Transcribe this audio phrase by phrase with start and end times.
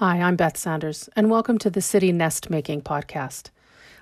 [0.00, 3.50] Hi, I'm Beth Sanders, and welcome to the City Nest Making podcast.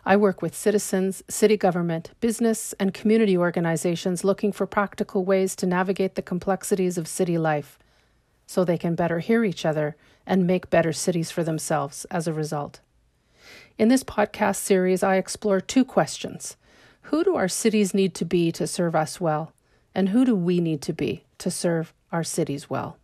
[0.06, 5.66] I work with citizens, city government, business, and community organizations looking for practical ways to
[5.66, 7.80] navigate the complexities of city life
[8.46, 12.32] so they can better hear each other and make better cities for themselves as a
[12.32, 12.78] result.
[13.76, 16.56] In this podcast series, I explore two questions
[17.10, 19.52] Who do our cities need to be to serve us well?
[19.96, 22.98] And who do we need to be to serve our cities well?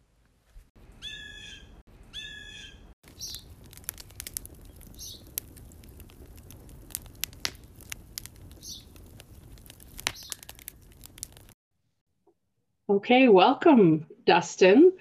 [12.89, 14.93] Okay, welcome, Dustin.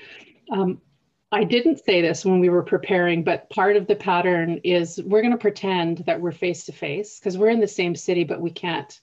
[0.49, 0.81] Um,
[1.33, 5.21] I didn't say this when we were preparing, but part of the pattern is we're
[5.21, 8.39] going to pretend that we're face to face because we're in the same city, but
[8.39, 9.01] we can't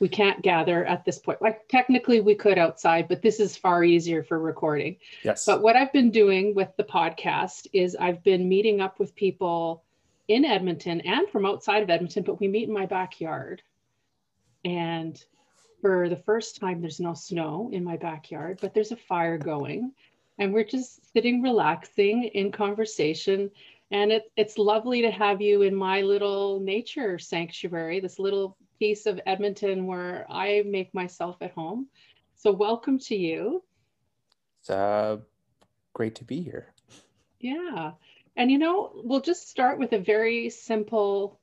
[0.00, 1.40] we can't gather at this point.
[1.40, 4.96] Like technically we could outside, but this is far easier for recording.
[5.22, 5.44] Yes.
[5.44, 9.84] But what I've been doing with the podcast is I've been meeting up with people
[10.28, 13.62] in Edmonton and from outside of Edmonton, but we meet in my backyard.
[14.64, 15.22] And
[15.84, 19.92] for the first time, there's no snow in my backyard, but there's a fire going.
[20.38, 23.50] And we're just sitting relaxing in conversation.
[23.90, 29.04] And it, it's lovely to have you in my little nature sanctuary, this little piece
[29.04, 31.88] of Edmonton where I make myself at home.
[32.34, 33.62] So, welcome to you.
[34.60, 35.18] It's uh,
[35.92, 36.72] great to be here.
[37.40, 37.90] Yeah.
[38.36, 41.38] And you know, we'll just start with a very simple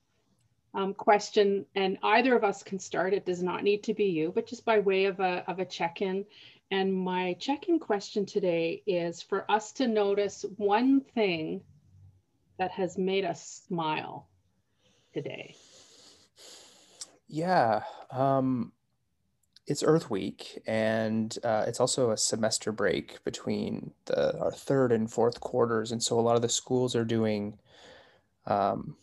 [0.74, 3.14] um, question, and either of us can start.
[3.14, 5.66] It does not need to be you, but just by way of a, of a
[5.66, 6.26] check in.
[6.72, 11.62] And my check in question today is for us to notice one thing
[12.58, 14.30] that has made us smile
[15.14, 15.56] today.
[17.28, 17.84] Yeah.
[18.10, 18.72] Um,
[19.68, 25.12] it's Earth Week, and uh, it's also a semester break between the our third and
[25.12, 27.58] fourth quarters, and so a lot of the schools are doing
[28.48, 28.96] um,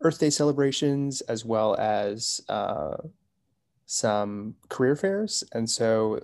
[0.00, 2.96] Earth Day celebrations as well as uh,
[3.86, 5.44] some career fairs.
[5.52, 6.20] And so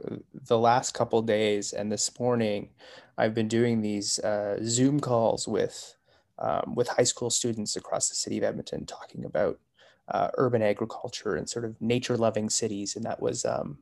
[0.47, 2.71] the last couple days and this morning,
[3.19, 5.95] I've been doing these uh, Zoom calls with
[6.39, 9.61] um, with high school students across the city of Edmonton, talking about
[10.09, 12.97] uh, urban agriculture and sort of nature loving cities.
[12.97, 13.79] And that was um,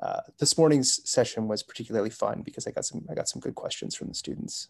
[0.00, 3.54] uh, this morning's session was particularly fun because I got some I got some good
[3.54, 4.68] questions from the students.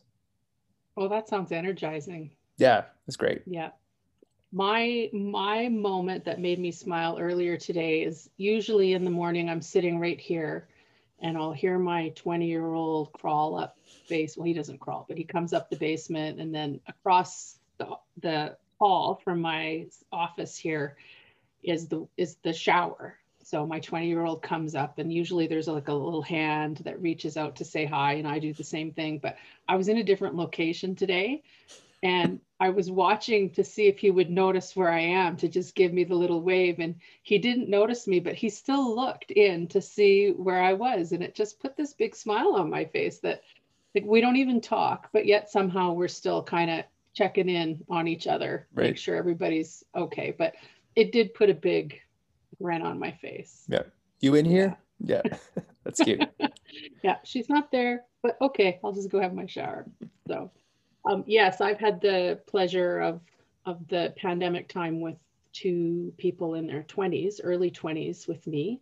[0.97, 2.33] Oh, that sounds energizing.
[2.59, 3.43] Yeah, it's great.
[3.47, 3.71] Yeah.
[4.54, 9.62] My my moment that made me smile earlier today is usually in the morning I'm
[9.62, 10.68] sitting right here
[11.20, 13.78] and I'll hear my 20 year old crawl up
[14.10, 14.36] base.
[14.36, 18.56] Well, he doesn't crawl, but he comes up the basement and then across the, the
[18.78, 20.96] hall from my office here
[21.62, 23.16] is the is the shower.
[23.42, 27.00] So my 20 year old comes up and usually there's like a little hand that
[27.00, 29.19] reaches out to say hi and I do the same thing.
[29.19, 29.36] But
[29.66, 31.42] I was in a different location today
[32.02, 35.75] and I was watching to see if he would notice where I am to just
[35.75, 36.78] give me the little wave.
[36.78, 41.11] And he didn't notice me, but he still looked in to see where I was.
[41.11, 43.43] And it just put this big smile on my face that
[43.97, 46.84] like, we don't even talk, but yet somehow we're still kind of
[47.15, 48.91] checking in on each other, right.
[48.91, 50.33] make sure everybody's okay.
[50.39, 50.55] But
[50.94, 52.00] it did put a big
[52.62, 53.65] grin on my face.
[53.67, 53.83] Yeah.
[54.21, 54.77] You in here?
[55.00, 55.23] Yeah.
[55.25, 55.37] yeah.
[55.83, 56.23] That's cute.
[57.03, 57.17] yeah.
[57.25, 58.79] She's not there, but okay.
[58.84, 59.84] I'll just go have my shower.
[60.29, 60.53] So,
[61.04, 63.20] um, yes, I've had the pleasure of,
[63.66, 65.16] of the pandemic time with
[65.52, 68.80] two people in their 20s, early 20s with me.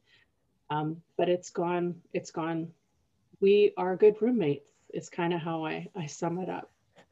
[0.70, 2.69] Um, but it's gone, it's gone.
[3.41, 6.70] We are good roommates, is kind of how I, I sum it up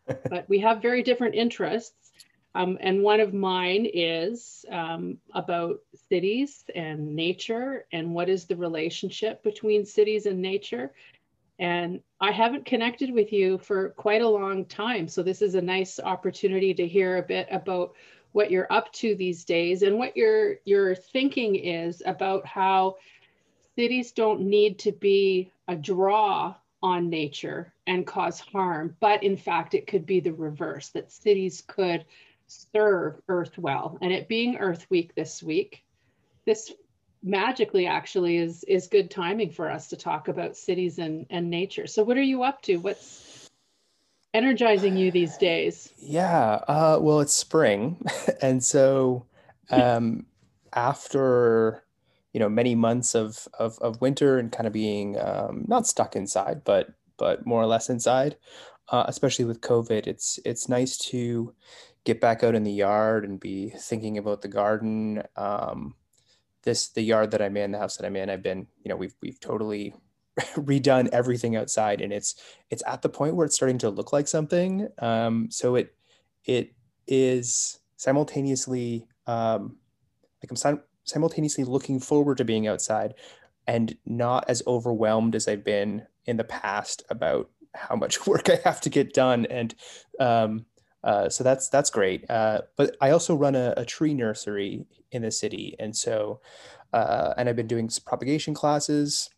[0.30, 2.12] but we have very different interests.
[2.54, 8.56] Um, and one of mine is um, about cities and nature and what is the
[8.56, 10.92] relationship between cities and nature.
[11.58, 15.08] And I haven't connected with you for quite a long time.
[15.08, 17.94] So this is a nice opportunity to hear a bit about
[18.32, 22.96] what you're up to these days and what your your thinking is about how
[23.74, 29.74] cities don't need to be a draw on nature and cause harm, but in fact,
[29.74, 32.04] it could be the reverse that cities could
[32.46, 33.98] serve Earth well.
[34.00, 35.84] And it being Earth Week this week,
[36.44, 36.72] this
[37.22, 41.86] magically actually is is good timing for us to talk about cities and, and nature.
[41.86, 42.76] So what are you up to?
[42.76, 43.48] What's
[44.34, 45.92] energizing you these days?
[45.98, 48.00] Yeah, uh, well, it's spring.
[48.42, 49.26] and so
[49.70, 50.26] um,
[50.72, 51.84] after
[52.32, 56.14] you know many months of of, of winter and kind of being um, not stuck
[56.14, 58.36] inside but but more or less inside
[58.90, 61.54] uh, especially with covid it's it's nice to
[62.04, 65.94] get back out in the yard and be thinking about the garden um,
[66.68, 68.96] this the yard that i'm in the house that i'm in i've been you know
[68.96, 69.94] we've we've totally
[70.56, 72.34] redone everything outside and it's
[72.70, 74.88] it's at the point where it's starting to look like something.
[74.98, 75.94] Um, so it
[76.44, 76.74] it
[77.06, 79.76] is simultaneously um,
[80.42, 83.14] like i'm sim- simultaneously looking forward to being outside
[83.66, 88.58] and not as overwhelmed as i've been in the past about how much work i
[88.64, 89.46] have to get done.
[89.46, 89.74] And
[90.20, 90.66] um,
[91.02, 92.28] uh, so that's that's great.
[92.30, 95.76] Uh, but i also run a, a, tree nursery in the city.
[95.78, 96.40] And so
[96.92, 99.30] uh, and i've been doing propagation classes.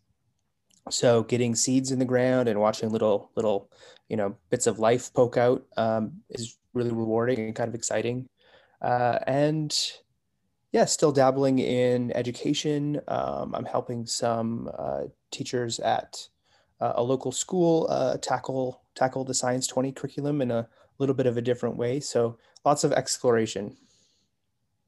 [0.89, 3.71] So getting seeds in the ground and watching little little
[4.09, 8.29] you know bits of life poke out um, is really rewarding and kind of exciting.
[8.81, 9.77] Uh, and
[10.73, 13.01] yeah still dabbling in education.
[13.09, 16.29] Um, i'm helping some uh, teachers at
[16.81, 20.69] uh, a local school uh, tackle tackle the science 20 curriculum in a
[20.99, 22.01] little bit of a different way.
[22.01, 23.77] So lots of exploration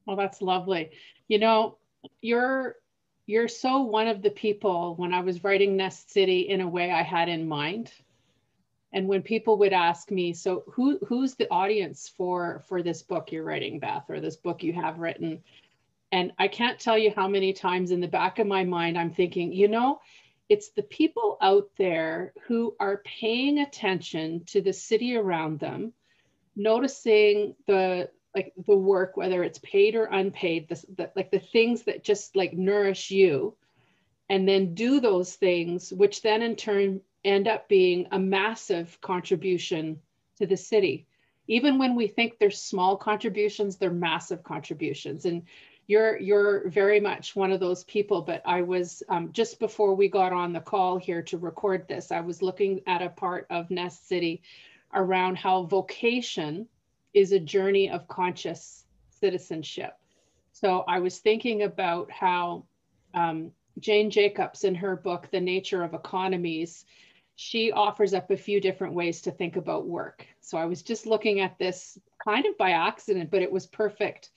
[0.05, 0.91] well that's lovely
[1.27, 1.77] you know
[2.21, 2.75] you're
[3.25, 6.91] you're so one of the people when I was writing Nest City in a way
[6.91, 7.91] I had in mind.
[8.91, 13.31] And when people would ask me, so who who's the audience for for this book
[13.31, 15.41] you're writing, Beth, or this book you have written?
[16.11, 19.09] And I can't tell you how many times in the back of my mind I'm
[19.09, 19.99] thinking, you know,
[20.47, 25.93] it's the people out there who are paying attention to the city around them,
[26.55, 32.03] noticing the like the work, whether it's paid or unpaid, the, like the things that
[32.03, 33.55] just like nourish you,
[34.29, 39.99] and then do those things, which then in turn end up being a massive contribution
[40.37, 41.07] to the city.
[41.47, 45.25] Even when we think they're small contributions, they're massive contributions.
[45.25, 45.43] And
[45.87, 48.21] you're you're very much one of those people.
[48.21, 52.11] But I was um, just before we got on the call here to record this,
[52.11, 54.41] I was looking at a part of Nest City
[54.93, 56.67] around how vocation
[57.13, 59.93] is a journey of conscious citizenship.
[60.51, 62.65] So I was thinking about how
[63.13, 66.85] um, Jane Jacobs, in her book, The Nature of Economies,
[67.35, 70.25] she offers up a few different ways to think about work.
[70.41, 74.29] So I was just looking at this kind of by accident, but it was perfect,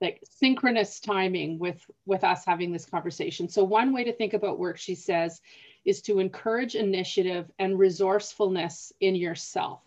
[0.00, 3.48] like synchronous timing with, with us having this conversation.
[3.48, 5.42] So one way to think about work, she says,
[5.84, 9.82] is to encourage initiative and resourcefulness in yourself.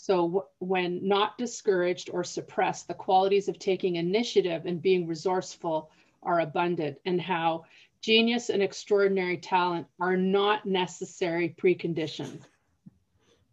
[0.00, 5.90] So when not discouraged or suppressed, the qualities of taking initiative and being resourceful
[6.22, 7.64] are abundant and how
[8.00, 12.42] genius and extraordinary talent are not necessary preconditions.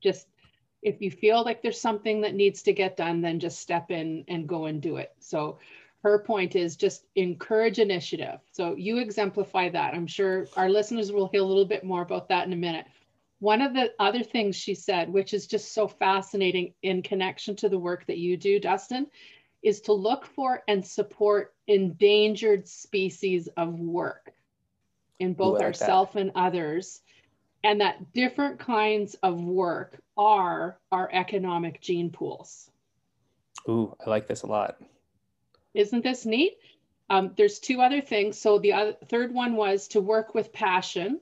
[0.02, 0.28] Just
[0.84, 4.24] if you feel like there's something that needs to get done, then just step in
[4.28, 5.16] and go and do it.
[5.20, 5.58] So
[6.04, 8.40] her point is just encourage initiative.
[8.52, 9.96] So you exemplify that.
[9.96, 12.86] I'm sure our listeners will hear a little bit more about that in a minute.
[13.46, 17.70] One of the other things she said, which is just so fascinating in connection to
[17.70, 19.06] the work that you do, Dustin,
[19.62, 24.34] is to look for and support endangered species of work
[25.20, 27.02] in both like ourselves and others.
[27.64, 32.72] And that different kinds of work are our economic gene pools.
[33.70, 34.82] Ooh, I like this a lot.
[35.76, 36.58] Isn't this neat?
[37.12, 38.40] Um, there's two other things.
[38.40, 41.22] So the other, third one was to work with passion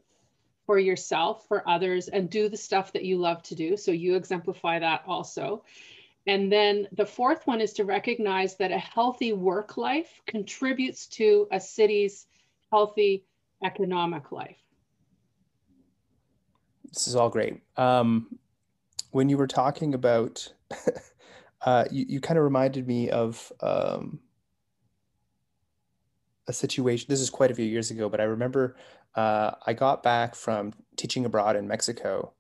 [0.65, 3.75] for yourself, for others, and do the stuff that you love to do.
[3.77, 5.63] So you exemplify that also.
[6.25, 11.47] And then the fourth one is to recognize that a healthy work life contributes to
[11.51, 12.27] a city's
[12.71, 13.25] healthy
[13.63, 14.57] economic life.
[16.93, 17.59] This is all great.
[17.75, 18.39] Um,
[19.11, 20.53] when you were talking about,
[21.61, 24.19] uh, you, you kind of reminded me of um,
[26.47, 27.07] a situation.
[27.09, 28.75] This is quite a few years ago, but I remember
[29.15, 32.33] uh, I got back from teaching abroad in Mexico.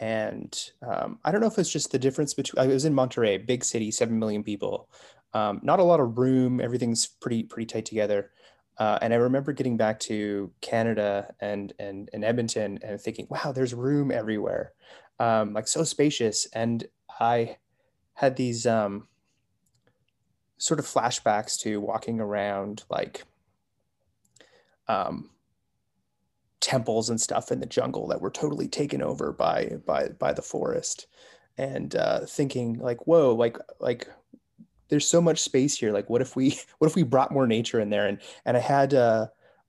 [0.00, 0.56] And
[0.86, 3.64] um, I don't know if it's just the difference between, I was in Monterrey, big
[3.64, 4.88] city, 7 million people,
[5.34, 6.60] um, not a lot of room.
[6.60, 8.30] Everything's pretty, pretty tight together.
[8.78, 13.50] Uh, and I remember getting back to Canada and, and, and Edmonton and thinking, wow,
[13.52, 14.72] there's room everywhere.
[15.18, 16.46] Um, like so spacious.
[16.52, 16.86] And
[17.18, 17.56] I
[18.14, 19.08] had these um,
[20.58, 23.24] sort of flashbacks to walking around like
[24.86, 25.30] um,
[26.60, 30.42] temples and stuff in the jungle that were totally taken over by by by the
[30.42, 31.06] forest
[31.56, 34.08] and uh, thinking like whoa like like
[34.88, 37.80] there's so much space here like what if we what if we brought more nature
[37.80, 39.26] in there and and i had uh,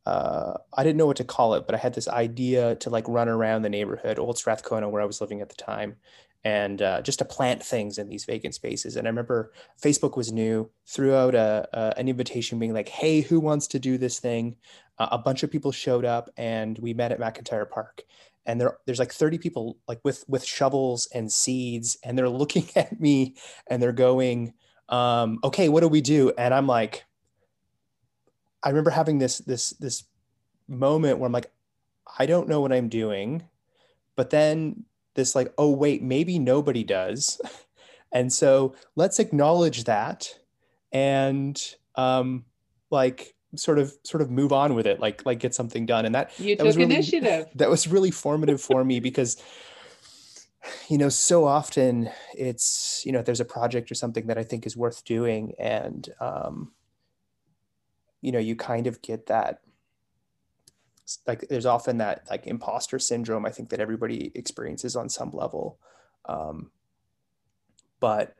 [0.09, 3.07] uh, I didn't know what to call it, but I had this idea to like
[3.07, 5.97] run around the neighborhood, Old Strathcona, where I was living at the time,
[6.43, 8.95] and uh, just to plant things in these vacant spaces.
[8.95, 13.21] And I remember Facebook was new, threw out a, a, an invitation being like, "Hey,
[13.21, 14.55] who wants to do this thing?"
[14.99, 18.03] A bunch of people showed up and we met at McIntyre Park.
[18.45, 22.67] And there, there's like 30 people like with with shovels and seeds, and they're looking
[22.75, 23.35] at me
[23.67, 24.53] and they're going,
[24.89, 27.05] um, "Okay, what do we do?" And I'm like,
[28.63, 30.03] I remember having this this this
[30.67, 31.51] moment where I'm like,
[32.17, 33.43] I don't know what I'm doing.
[34.15, 37.41] But then this, like, oh, wait, maybe nobody does.
[38.11, 40.39] and so let's acknowledge that
[40.91, 41.61] and,
[41.95, 42.45] um,
[42.89, 46.05] like, sort of sort of move on with it like like get something done.
[46.05, 47.47] And that you that took was really, initiative.
[47.55, 49.41] that was really formative for me because
[50.87, 54.67] you know so often it's you know there's a project or something that i think
[54.67, 56.73] is worth doing and um
[58.21, 59.61] you know you kind of get that
[61.25, 65.79] like there's often that like imposter syndrome i think that everybody experiences on some level.
[66.25, 66.71] Um,
[67.99, 68.35] but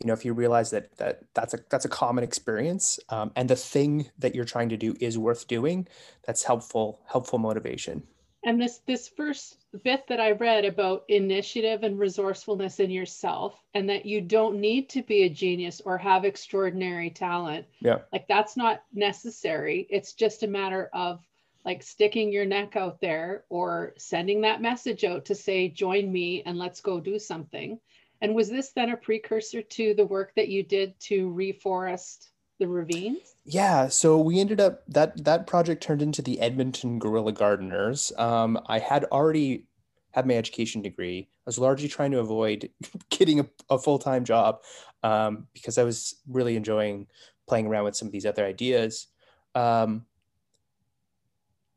[0.00, 3.50] you know if you realize that that that's a that's a common experience um, and
[3.50, 5.86] the thing that you're trying to do is worth doing
[6.26, 8.02] that's helpful helpful motivation.
[8.44, 13.88] And this this first bit that i read about initiative and resourcefulness in yourself and
[13.90, 17.98] that you don't need to be a genius or have extraordinary talent yeah.
[18.12, 19.86] like that's not necessary.
[19.90, 21.20] It's just a matter of
[21.64, 26.42] like sticking your neck out there or sending that message out to say join me
[26.46, 27.78] and let's go do something
[28.20, 32.66] and was this then a precursor to the work that you did to reforest the
[32.66, 33.36] ravines?
[33.44, 38.12] Yeah, so we ended up that that project turned into the Edmonton Guerrilla Gardeners.
[38.18, 39.66] Um, I had already
[40.12, 41.28] had my education degree.
[41.30, 42.70] I was largely trying to avoid
[43.10, 44.62] getting a, a full time job
[45.02, 47.06] um, because I was really enjoying
[47.46, 49.06] playing around with some of these other ideas.
[49.54, 50.04] Um,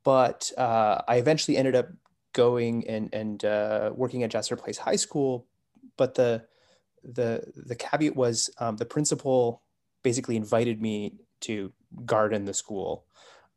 [0.03, 1.89] but uh, I eventually ended up
[2.33, 5.45] going and and uh, working at Jasper Place High School
[6.01, 6.43] but the
[7.03, 9.61] the the caveat was um, the principal
[10.01, 11.71] basically invited me to
[12.05, 13.05] garden the school.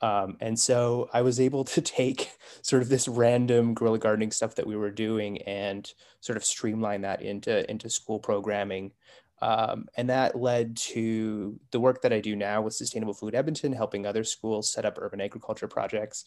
[0.02, 4.56] Um, and so I was able to take sort of this random guerrilla gardening stuff
[4.56, 8.92] that we were doing and sort of streamline that into into school programming.
[9.44, 13.74] Um, and that led to the work that I do now with Sustainable Food Edmonton,
[13.74, 16.24] helping other schools set up urban agriculture projects,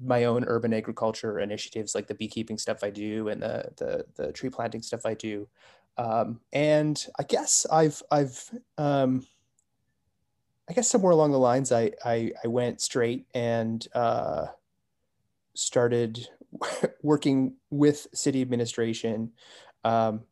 [0.00, 4.32] my own urban agriculture initiatives like the beekeeping stuff I do and the the, the
[4.32, 5.48] tree planting stuff I do.
[5.98, 9.26] Um, and I guess I've I've um,
[10.70, 14.46] I guess somewhere along the lines I I, I went straight and uh,
[15.54, 16.28] started
[17.02, 19.32] working with city administration.
[19.82, 20.22] Um,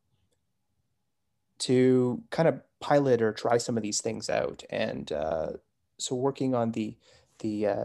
[1.60, 4.64] to kind of pilot or try some of these things out.
[4.70, 5.52] And uh,
[5.98, 6.96] so working on the
[7.38, 7.84] the uh,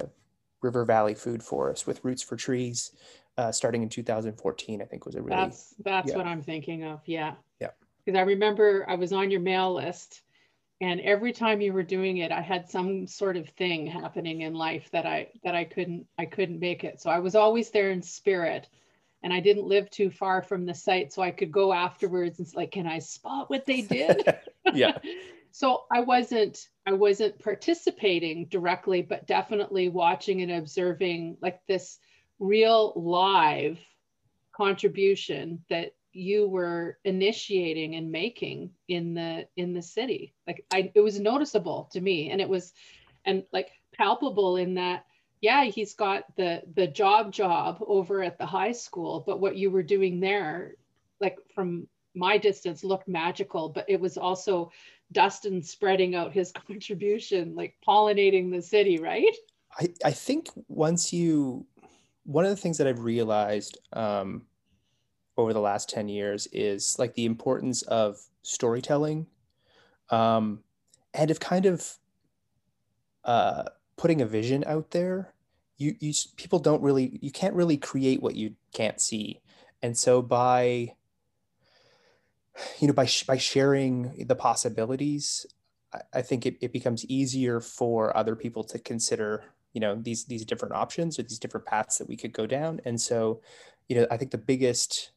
[0.62, 2.92] River Valley Food Forest with Roots for Trees,
[3.38, 6.18] uh, starting in 2014, I think was a really that's that's yeah.
[6.18, 7.02] what I'm thinking of.
[7.06, 7.36] Yeah.
[7.60, 7.70] Yeah.
[8.04, 10.22] Because I remember I was on your mail list,
[10.82, 14.54] and every time you were doing it, I had some sort of thing happening in
[14.54, 17.02] life that I that I couldn't I couldn't make it.
[17.02, 18.68] So I was always there in spirit
[19.26, 22.48] and I didn't live too far from the site, so I could go afterwards and
[22.54, 24.24] like, can I spot what they did?
[24.76, 25.00] yeah.
[25.52, 31.98] so I wasn't I wasn't participating directly, but definitely watching and observing like this
[32.38, 33.80] real live
[34.56, 41.02] contribution that you were initiating and making in the in the city like i it
[41.02, 42.72] was noticeable to me and it was
[43.26, 45.04] and like palpable in that
[45.42, 49.70] yeah, he's got the the job job over at the high school, but what you
[49.70, 50.76] were doing there,
[51.20, 53.70] like from my distance, looked magical.
[53.70, 54.72] But it was also
[55.12, 59.36] Dustin spreading out his contribution, like pollinating the city, right?
[59.78, 61.66] I, I think once you,
[62.24, 64.44] one of the things that I've realized um,
[65.38, 69.28] over the last 10 years is like the importance of storytelling
[70.10, 70.64] um,
[71.14, 71.98] and of kind of
[73.26, 73.64] uh,
[73.98, 75.34] putting a vision out there
[75.78, 79.42] you you people don't really you can't really create what you can't see.
[79.82, 80.94] And so by
[82.80, 85.46] you know by by sharing the possibilities
[85.94, 90.26] I, I think it, it becomes easier for other people to consider you know these
[90.26, 92.80] these different options or these different paths that we could go down.
[92.86, 93.42] And so
[93.88, 95.12] you know i think the biggest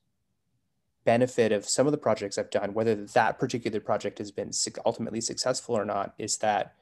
[1.05, 4.51] benefit of some of the projects i've done whether that particular project has been
[4.85, 6.75] ultimately successful or not is that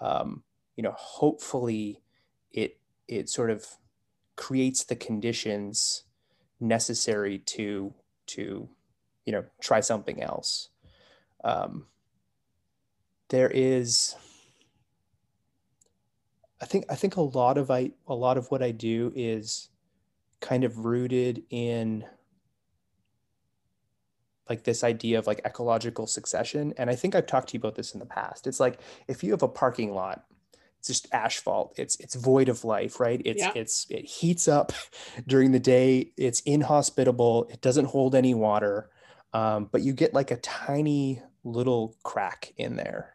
[0.00, 0.42] um,
[0.78, 2.00] you know hopefully
[2.52, 3.66] it it sort of
[4.36, 6.04] creates the conditions
[6.60, 7.92] necessary to
[8.26, 8.68] to
[9.26, 10.68] you know try something else.
[11.42, 11.86] Um,
[13.28, 14.14] there is
[16.62, 19.68] i think i think a lot of i a lot of what i do is
[20.40, 22.04] kind of rooted in
[24.48, 26.72] like this idea of like ecological succession.
[26.78, 28.46] And i think i've talked to you about this in the past.
[28.46, 30.24] It's like if you have a parking lot
[30.78, 31.74] it's just asphalt.
[31.76, 33.20] It's it's void of life, right?
[33.24, 33.52] It's yeah.
[33.54, 34.72] it's it heats up
[35.26, 36.12] during the day.
[36.16, 37.48] It's inhospitable.
[37.50, 38.90] It doesn't hold any water,
[39.32, 43.14] um, but you get like a tiny little crack in there,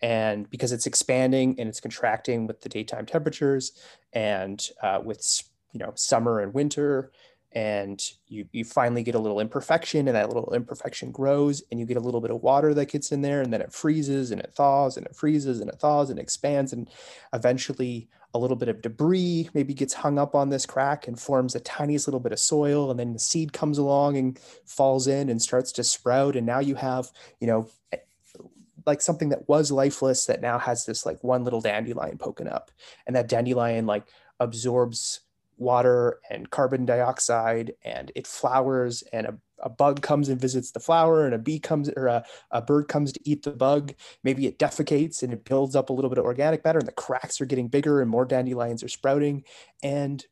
[0.00, 3.72] and because it's expanding and it's contracting with the daytime temperatures
[4.12, 7.10] and uh, with you know summer and winter
[7.54, 11.86] and you you finally get a little imperfection and that little imperfection grows and you
[11.86, 14.40] get a little bit of water that gets in there and then it freezes and
[14.40, 16.90] it thaws and it freezes and it thaws and expands and
[17.32, 21.54] eventually a little bit of debris maybe gets hung up on this crack and forms
[21.54, 25.28] a tiniest little bit of soil and then the seed comes along and falls in
[25.28, 27.98] and starts to sprout and now you have you know eh,
[28.84, 32.72] like something that was lifeless that now has this like one little dandelion poking up
[33.06, 34.08] and that dandelion like
[34.40, 35.20] absorbs
[35.56, 40.80] water and carbon dioxide and it flowers and a, a bug comes and visits the
[40.80, 43.94] flower and a bee comes or a, a bird comes to eat the bug.
[44.22, 46.92] Maybe it defecates and it builds up a little bit of organic matter and the
[46.92, 49.44] cracks are getting bigger and more dandelions are sprouting.
[49.82, 50.24] And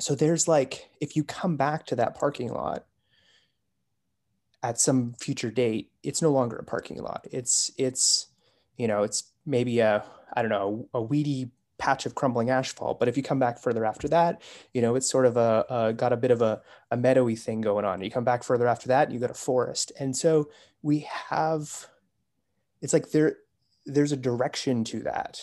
[0.00, 2.86] so there's like if you come back to that parking lot
[4.62, 7.26] at some future date it's no longer a parking lot.
[7.30, 8.28] It's it's
[8.76, 12.98] you know it's maybe a i don't know a weedy patch of crumbling asphalt.
[12.98, 14.40] But if you come back further after that,
[14.72, 17.60] you know, it's sort of a, a got a bit of a, a meadowy thing
[17.60, 18.02] going on.
[18.02, 19.92] You come back further after that, you got a forest.
[19.98, 20.50] And so
[20.82, 21.86] we have,
[22.80, 23.36] it's like there,
[23.84, 25.40] there's a direction to that,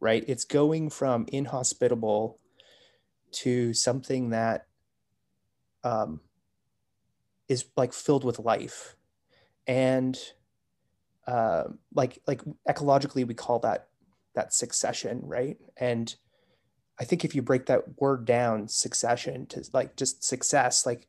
[0.00, 0.24] right?
[0.26, 2.38] It's going from inhospitable
[3.32, 4.66] to something that
[5.82, 6.20] um,
[7.48, 8.96] is like filled with life.
[9.66, 10.18] And
[11.26, 11.64] uh,
[11.94, 13.88] like like ecologically, we call that
[14.34, 15.56] that succession, right?
[15.76, 16.14] And
[16.98, 21.08] I think if you break that word down, succession to like just success, like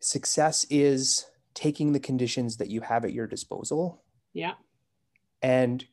[0.00, 4.02] success is taking the conditions that you have at your disposal.
[4.32, 4.54] Yeah.
[5.40, 5.86] And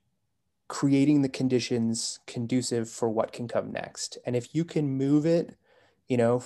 [0.67, 4.17] creating the conditions conducive for what can come next.
[4.25, 5.57] And if you can move it,
[6.07, 6.43] you know,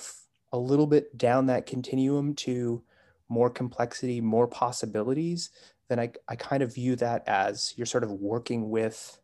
[0.52, 2.82] a little bit down that continuum to
[3.28, 5.50] more complexity, more possibilities,
[5.88, 9.18] then I, I kind of view that as you're sort of working with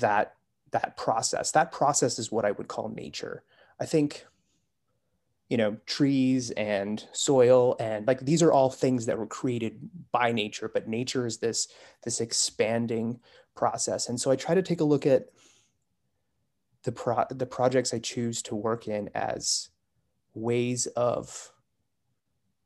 [0.00, 0.34] that
[0.72, 1.50] that process.
[1.52, 3.42] That process is what i would call nature.
[3.80, 4.26] I think
[5.48, 9.80] you know trees and soil and like these are all things that were created
[10.12, 11.68] by nature but nature is this
[12.04, 13.20] this expanding
[13.56, 14.08] process.
[14.08, 15.26] And so i try to take a look at
[16.84, 19.70] the pro the projects i choose to work in as
[20.34, 21.52] ways of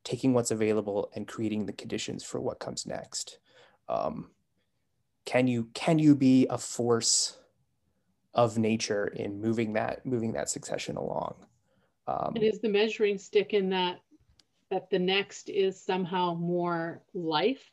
[0.04, 3.38] taking what's available and creating the conditions for what comes next.
[3.88, 4.30] Um,
[5.24, 7.38] can you can you be a force
[8.34, 11.34] of nature in moving that moving that succession along?
[12.06, 14.00] Um, and is the measuring stick in that
[14.70, 17.70] that the next is somehow more life?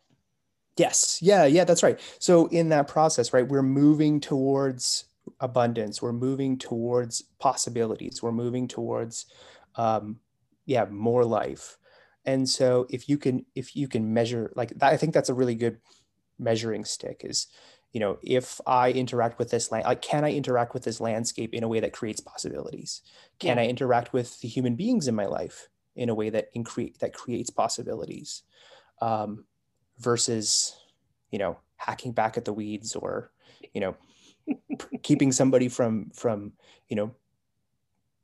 [0.78, 1.20] Yes.
[1.22, 2.00] Yeah yeah that's right.
[2.20, 5.06] So in that process right we're moving towards
[5.40, 6.02] abundance.
[6.02, 8.24] We're moving towards possibilities.
[8.24, 9.26] We're moving towards
[9.76, 10.20] um,
[10.66, 11.78] yeah more life.
[12.26, 15.34] And so if you can if you can measure like that, i think that's a
[15.34, 15.80] really good
[16.42, 17.48] measuring stick is
[17.94, 21.54] you know if i interact with this land like can i interact with this landscape
[21.54, 23.02] in a way that creates possibilities?
[23.40, 23.64] Can yeah.
[23.64, 27.14] i interact with the human beings in my life in a way that increase that
[27.14, 28.44] creates possibilities?
[29.02, 29.46] Um,
[29.98, 30.76] versus
[31.32, 33.32] you know hacking back at the weeds or
[33.74, 33.96] you know
[35.04, 36.54] keeping somebody from from
[36.90, 37.12] you know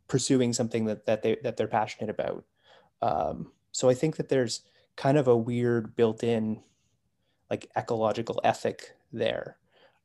[0.07, 2.45] pursuing something that that they that they're passionate about.
[3.01, 4.61] Um, so i think that there's
[4.95, 6.59] kind of a weird built-in
[7.49, 9.57] like ecological ethic there.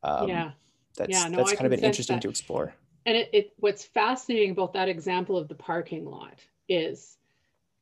[0.02, 0.50] Um, yeah.
[0.96, 2.22] That's, yeah, no, that's kind of been interesting that.
[2.22, 2.74] to explore.
[3.07, 7.16] And it, it, what's fascinating about that example of the parking lot is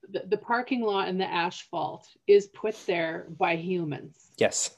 [0.09, 4.31] the, the parking lot and the asphalt is put there by humans.
[4.39, 4.77] Yes.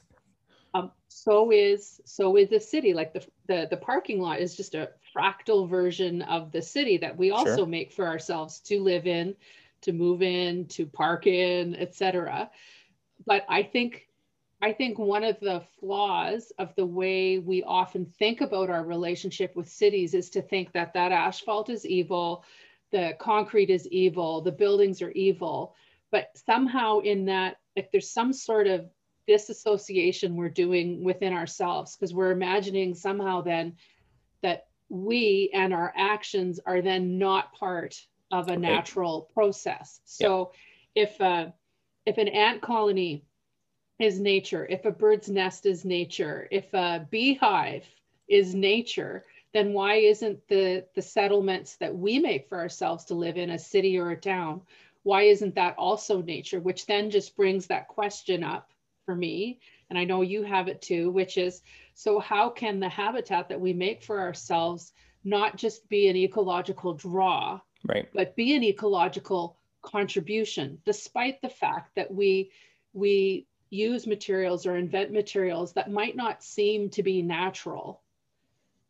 [0.73, 2.93] Um, so is so is the city.
[2.93, 7.15] Like the, the the parking lot is just a fractal version of the city that
[7.15, 7.65] we also sure.
[7.67, 9.35] make for ourselves to live in,
[9.81, 12.49] to move in, to park in, etc.
[13.25, 14.07] But I think
[14.63, 19.57] I think one of the flaws of the way we often think about our relationship
[19.57, 22.45] with cities is to think that that asphalt is evil,
[22.89, 25.75] the concrete is evil, the buildings are evil.
[26.11, 28.89] But somehow, in that, if there's some sort of
[29.27, 33.75] disassociation we're doing within ourselves, because we're imagining somehow then
[34.43, 37.99] that we and our actions are then not part
[38.31, 39.99] of a natural process.
[40.05, 40.53] So
[40.95, 41.03] yeah.
[41.03, 41.47] if uh,
[42.05, 43.25] if an ant colony
[44.03, 47.85] is nature, if a bird's nest is nature, if a beehive
[48.27, 53.37] is nature, then why isn't the, the settlements that we make for ourselves to live
[53.37, 54.61] in a city or a town,
[55.03, 56.59] why isn't that also nature?
[56.59, 58.71] Which then just brings that question up
[59.05, 59.59] for me.
[59.89, 61.61] And I know you have it too, which is
[61.93, 66.93] so how can the habitat that we make for ourselves not just be an ecological
[66.93, 68.09] draw, right.
[68.13, 72.51] but be an ecological contribution, despite the fact that we
[72.93, 78.01] we use materials or invent materials that might not seem to be natural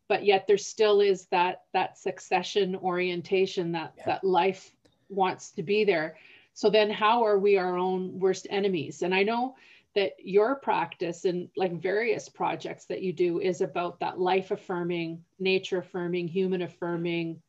[0.08, 4.04] but yet there still is that that succession orientation that yeah.
[4.06, 4.70] that life
[5.08, 6.16] wants to be there
[6.52, 9.54] so then how are we our own worst enemies and i know
[9.94, 15.22] that your practice and like various projects that you do is about that life affirming
[15.38, 17.40] nature affirming human affirming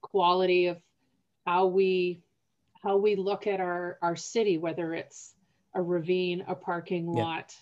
[0.00, 0.80] quality of
[1.46, 2.22] how we
[2.82, 5.34] how we look at our our city whether it's
[5.74, 7.54] a ravine a parking lot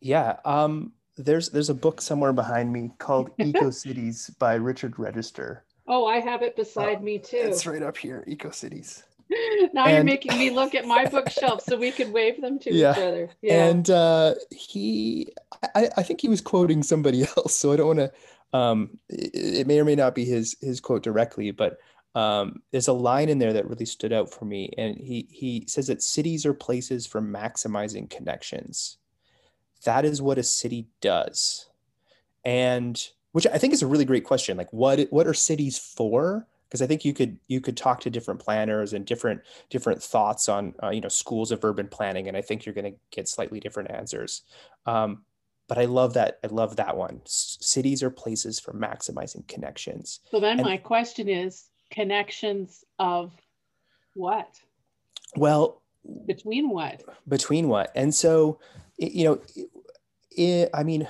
[0.00, 4.98] yeah, yeah um there's there's a book somewhere behind me called eco cities by richard
[4.98, 9.04] register oh i have it beside uh, me too it's right up here eco cities
[9.72, 12.72] now and, you're making me look at my bookshelf so we could wave them to
[12.72, 12.92] yeah.
[12.92, 13.30] each other.
[13.40, 13.66] Yeah.
[13.66, 15.32] And uh, he,
[15.74, 18.12] I, I think he was quoting somebody else, so I don't want to.
[18.54, 21.78] Um, it, it, may or may not be his his quote directly, but
[22.14, 25.64] um, there's a line in there that really stood out for me, and he he
[25.66, 28.98] says that cities are places for maximizing connections.
[29.84, 31.68] That is what a city does,
[32.44, 34.56] and which I think is a really great question.
[34.56, 36.46] Like, what what are cities for?
[36.72, 40.48] because I think you could you could talk to different planners and different different thoughts
[40.48, 43.28] on uh, you know schools of urban planning, and I think you're going to get
[43.28, 44.40] slightly different answers.
[44.86, 45.22] Um,
[45.68, 47.20] but I love that I love that one.
[47.26, 50.20] S- cities are places for maximizing connections.
[50.30, 53.32] So then and, my question is connections of
[54.14, 54.48] what?
[55.36, 55.82] Well,
[56.26, 57.02] between what?
[57.28, 57.92] Between what?
[57.94, 58.58] And so
[58.98, 59.40] you know,
[60.30, 61.08] it, I mean,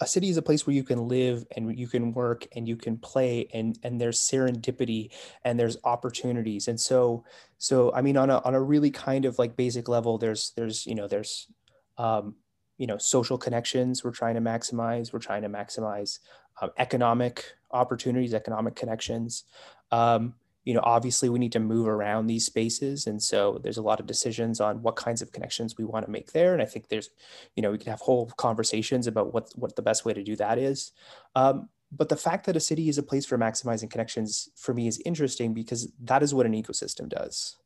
[0.00, 2.76] a city is a place where you can live and you can work and you
[2.76, 5.10] can play and and there's serendipity
[5.44, 7.22] and there's opportunities and so
[7.58, 10.86] so i mean on a on a really kind of like basic level there's there's
[10.86, 11.48] you know there's
[11.98, 12.34] um
[12.80, 16.18] you know social connections we're trying to maximize we're trying to maximize
[16.60, 19.44] um, economic opportunities economic connections.
[19.92, 23.82] Um, you know obviously we need to move around these spaces and so there's a
[23.82, 26.66] lot of decisions on what kinds of connections we want to make there and i
[26.66, 27.10] think there's
[27.56, 30.36] you know we can have whole conversations about what what the best way to do
[30.36, 30.92] that is.
[31.34, 34.86] Um, but the fact that a city is a place for maximizing connections for me
[34.86, 37.56] is interesting because that is what an ecosystem does.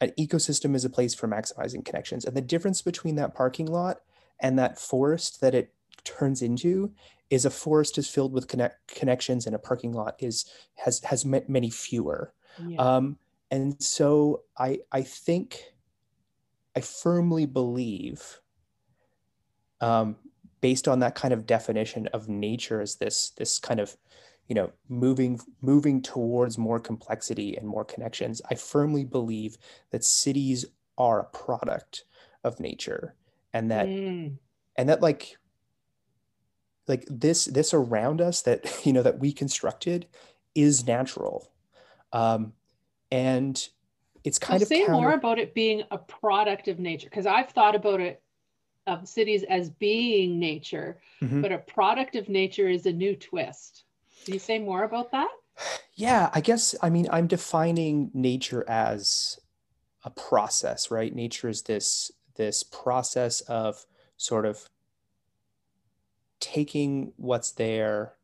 [0.00, 4.00] An ecosystem is a place for maximizing connections and the difference between that parking lot
[4.42, 5.72] and that forest that it
[6.04, 6.92] turns into
[7.30, 11.24] is a forest is filled with connect, connections and a parking lot is has has
[11.24, 12.34] many fewer
[12.66, 12.76] yeah.
[12.76, 13.16] um,
[13.50, 15.72] and so i i think
[16.76, 18.40] i firmly believe
[19.80, 20.16] um,
[20.60, 23.96] based on that kind of definition of nature as this this kind of
[24.48, 29.56] you know moving moving towards more complexity and more connections i firmly believe
[29.90, 30.66] that cities
[30.98, 32.04] are a product
[32.44, 33.14] of nature
[33.52, 34.36] and that mm.
[34.76, 35.36] and that like
[36.88, 40.06] like this this around us that you know that we constructed
[40.54, 41.50] is natural
[42.12, 42.52] um
[43.10, 43.68] and
[44.24, 47.26] it's kind so of say counter- more about it being a product of nature because
[47.26, 48.22] i've thought about it
[48.86, 51.40] of cities as being nature mm-hmm.
[51.40, 53.84] but a product of nature is a new twist
[54.24, 55.30] can you say more about that
[55.94, 59.38] yeah i guess i mean i'm defining nature as
[60.04, 63.84] a process right nature is this this process of
[64.16, 64.68] sort of
[66.40, 68.14] taking what's there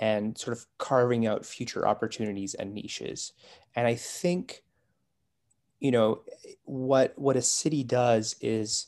[0.00, 3.32] and sort of carving out future opportunities and niches.
[3.74, 4.62] And I think,
[5.80, 6.22] you know,
[6.64, 8.86] what what a city does is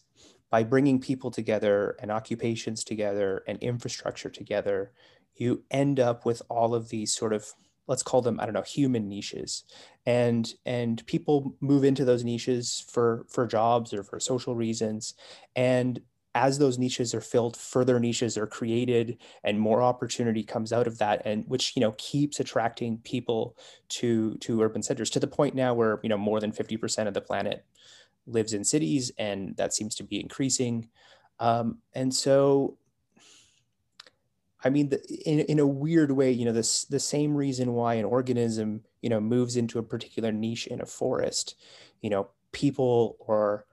[0.50, 4.92] by bringing people together and occupations together and infrastructure together,
[5.34, 7.52] you end up with all of these sort of
[7.86, 9.64] let's call them i don't know human niches.
[10.06, 15.14] And and people move into those niches for for jobs or for social reasons.
[15.56, 16.00] And
[16.34, 20.98] as those niches are filled further niches are created and more opportunity comes out of
[20.98, 23.56] that and which you know keeps attracting people
[23.88, 27.14] to to urban centers to the point now where you know more than 50% of
[27.14, 27.64] the planet
[28.26, 30.88] lives in cities and that seems to be increasing.
[31.40, 32.78] Um, and so
[34.64, 37.94] i mean the, in, in a weird way you know this the same reason why
[37.94, 41.56] an organism you know moves into a particular niche in a forest
[42.00, 43.66] you know people or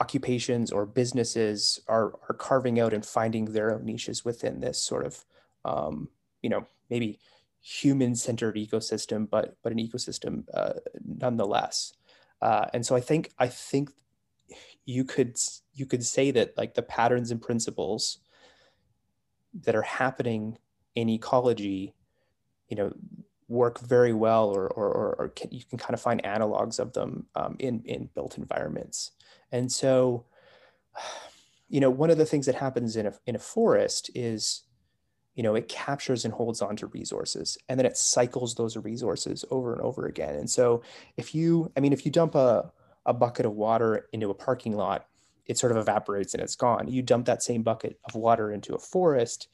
[0.00, 5.06] occupations or businesses are are carving out and finding their own niches within this sort
[5.06, 5.24] of
[5.64, 6.08] um,
[6.42, 7.18] you know maybe
[7.60, 10.74] human centered ecosystem but but an ecosystem uh,
[11.04, 11.94] nonetheless.
[12.40, 13.90] Uh, and so i think i think
[14.84, 15.36] you could
[15.74, 18.18] you could say that like the patterns and principles
[19.54, 20.58] that are happening
[20.94, 21.94] in ecology
[22.68, 22.92] you know
[23.52, 27.26] work very well or, or, or, can, you can kind of find analogs of them
[27.34, 29.10] um, in, in built environments.
[29.52, 30.24] And so,
[31.68, 34.62] you know, one of the things that happens in a, in a forest is,
[35.34, 39.44] you know, it captures and holds on to resources and then it cycles those resources
[39.50, 40.34] over and over again.
[40.34, 40.82] And so
[41.18, 42.72] if you, I mean, if you dump a,
[43.04, 45.06] a bucket of water into a parking lot,
[45.46, 46.88] it sort of evaporates and it's gone.
[46.88, 49.48] You dump that same bucket of water into a forest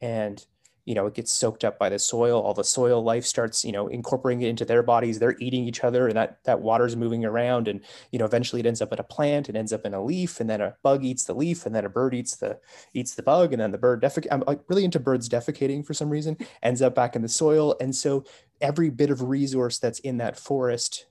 [0.00, 0.44] and
[0.84, 2.40] you know it gets soaked up by the soil.
[2.40, 5.18] All the soil life starts you know incorporating it into their bodies.
[5.18, 8.66] They're eating each other and that that water's moving around and you know eventually it
[8.66, 11.04] ends up in a plant it ends up in a leaf and then a bug
[11.04, 12.58] eats the leaf and then a bird eats the
[12.94, 16.10] eats the bug and then the bird i'm like really into birds defecating for some
[16.10, 17.76] reason ends up back in the soil.
[17.80, 18.24] And so
[18.60, 21.06] every bit of resource that's in that forest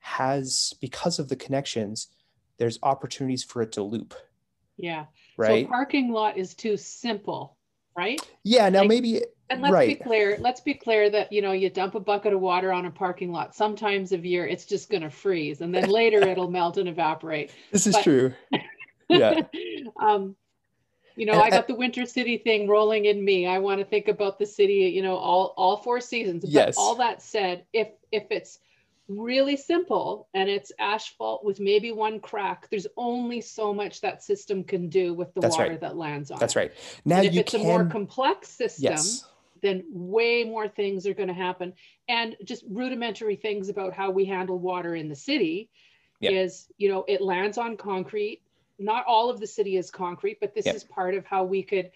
[0.00, 2.08] has because of the connections
[2.58, 4.14] there's opportunities for it to loop
[4.76, 5.06] Yeah.
[5.36, 7.56] right So parking lot is too simple,
[7.96, 8.20] right?
[8.44, 11.52] yeah now like- maybe And let's right be clear, let's be clear that, you know,
[11.52, 14.90] you dump a bucket of water on a parking lot, sometimes of year it's just
[14.90, 17.50] gonna freeze and then later it'll melt and evaporate.
[17.72, 18.34] this is but- true
[19.08, 19.40] yeah
[19.98, 20.36] Um,
[21.16, 23.44] you know, And- I got the winter city thing rolling in me.
[23.46, 26.42] I want to think about the city, you know, all all four seasons.
[26.44, 26.76] But Yes.
[26.78, 28.60] all that said, if if it's
[29.08, 34.62] really simple and it's asphalt with maybe one crack, there's only so much that system
[34.62, 35.80] can do with the That's water right.
[35.80, 36.58] that lands on that's it.
[36.58, 36.72] right
[37.04, 39.24] now And if it's can a more complex system, yes
[39.60, 41.72] then way more things are going to happen.
[42.08, 45.70] And just rudimentary things about how we handle water in the city
[46.20, 46.30] Yeah.
[46.30, 48.42] is, you know, it lands on concrete.
[48.78, 50.74] Not all of the city is concrete, but this Yeah.
[50.74, 51.90] is part of how we could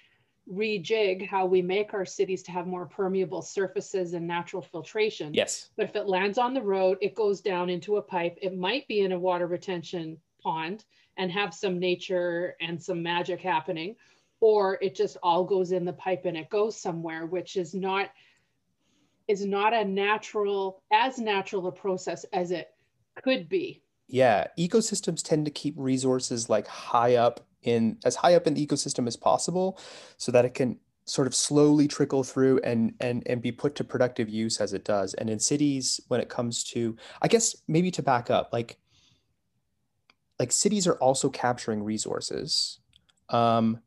[0.50, 5.32] rejig how we make our cities to have more permeable surfaces and natural filtration.
[5.32, 8.38] yes But if it lands on the road, it goes down into a pipe.
[8.42, 10.84] It might be in a water retention pond
[11.16, 13.94] and have some nature and some magic happening,
[14.40, 18.10] or it just all goes in the pipe and it goes somewhere, which is not
[19.28, 22.74] is not a natural as natural a process as it
[23.22, 23.80] could be.
[24.12, 28.66] Yeah, ecosystems tend to keep resources like high up in as high up in the
[28.66, 29.78] ecosystem as possible
[30.18, 33.84] so that it can sort of slowly trickle through and and and be put to
[33.84, 35.14] productive use as it does.
[35.14, 38.76] And in cities when it comes to I guess maybe to back up like
[40.38, 42.80] like cities are also capturing resources.
[43.30, 43.80] Um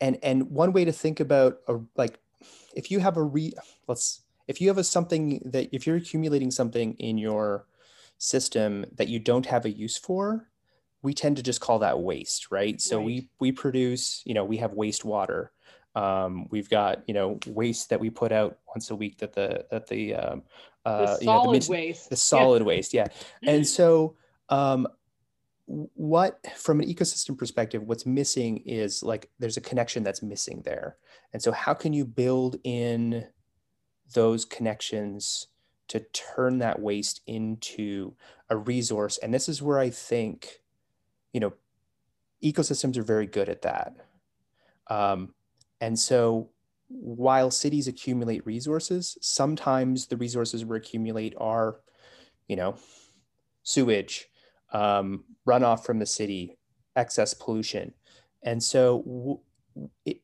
[0.00, 2.18] and and one way to think about a like
[2.74, 3.52] if you have a re
[3.86, 7.66] let's if you have a something that if you're accumulating something in your
[8.18, 10.50] system that you don't have a use for,
[11.02, 12.80] we tend to just call that waste, right?
[12.80, 13.04] So Right.
[13.06, 15.48] we we produce, you know, we have wastewater.
[15.94, 19.66] Um, we've got, you know, waste that we put out once a week that the
[19.70, 20.42] that the um,
[20.96, 22.10] The uh, you know, the solid waste.
[22.10, 22.48] the Yeah.
[22.48, 23.08] solid waste, yeah.
[23.46, 24.16] And so
[24.48, 24.88] um,
[25.66, 30.96] what from an ecosystem perspective, what's missing is like there's a connection that's missing there.
[31.32, 33.26] And so how can you build in
[34.14, 35.48] those connections
[35.88, 38.14] to turn that waste into
[38.50, 39.18] a resource?
[39.18, 40.60] And this is where I think,
[41.32, 41.52] you know,
[42.42, 43.94] ecosystems are very good at that.
[44.88, 45.34] Um,
[45.80, 46.50] and so
[46.88, 51.80] while cities accumulate resources, sometimes the resources we accumulate are,
[52.48, 52.76] you know,
[53.62, 54.28] sewage,
[54.72, 56.56] um, runoff from the city,
[56.94, 57.92] excess pollution.
[58.42, 59.40] And so
[60.04, 60.20] it,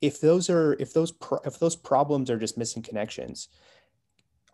[0.00, 3.48] if those are if those pro- if those problems are just missing connections,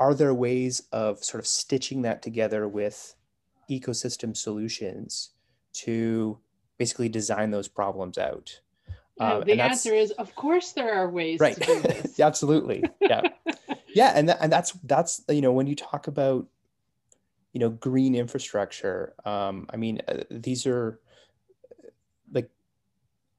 [0.01, 3.15] are there ways of sort of stitching that together with
[3.71, 5.31] ecosystem solutions
[5.73, 6.39] to
[6.79, 8.61] basically design those problems out?
[9.21, 12.21] Uh, Um, the answer is, of course, there are ways right to do this.
[12.21, 13.23] absolutely yeah
[13.95, 16.47] yeah and that, and that's that's you know when you talk about
[17.53, 21.01] you know green infrastructure um i mean uh, these are
[22.33, 22.49] like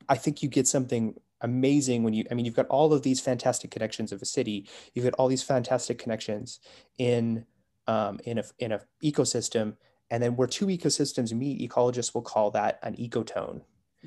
[0.10, 3.20] i think you get something amazing when you i mean you've got all of these
[3.22, 6.60] fantastic connections of a city you've got all these fantastic connections
[6.98, 7.46] in
[7.88, 9.76] um in a in a ecosystem
[10.12, 13.62] and then where two ecosystems meet ecologists will call that an ecotone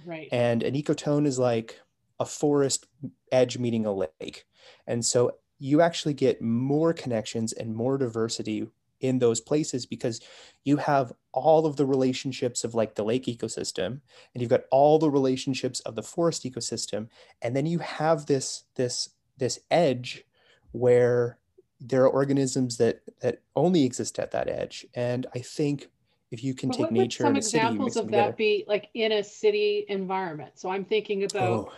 [0.07, 0.29] Right.
[0.33, 1.79] and an ecotone is like
[2.19, 2.87] a forest
[3.31, 4.45] edge meeting a lake.
[4.87, 8.69] And so you actually get more connections and more diversity
[9.03, 10.21] in those places because
[10.65, 14.01] you have all of the relationships of like the lake ecosystem
[14.33, 17.09] and you've got all the relationships of the forest ecosystem
[17.43, 20.25] and then you have this this this edge
[20.71, 21.39] where
[21.81, 25.89] there are organisms that that only exist at that edge and i think
[26.31, 28.65] if you can But take what would nature some city examples of together that be
[28.67, 30.53] like in a city environment?
[30.59, 31.73] So I'm thinking about oh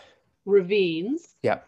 [0.45, 1.35] ravines.
[1.43, 1.61] yeah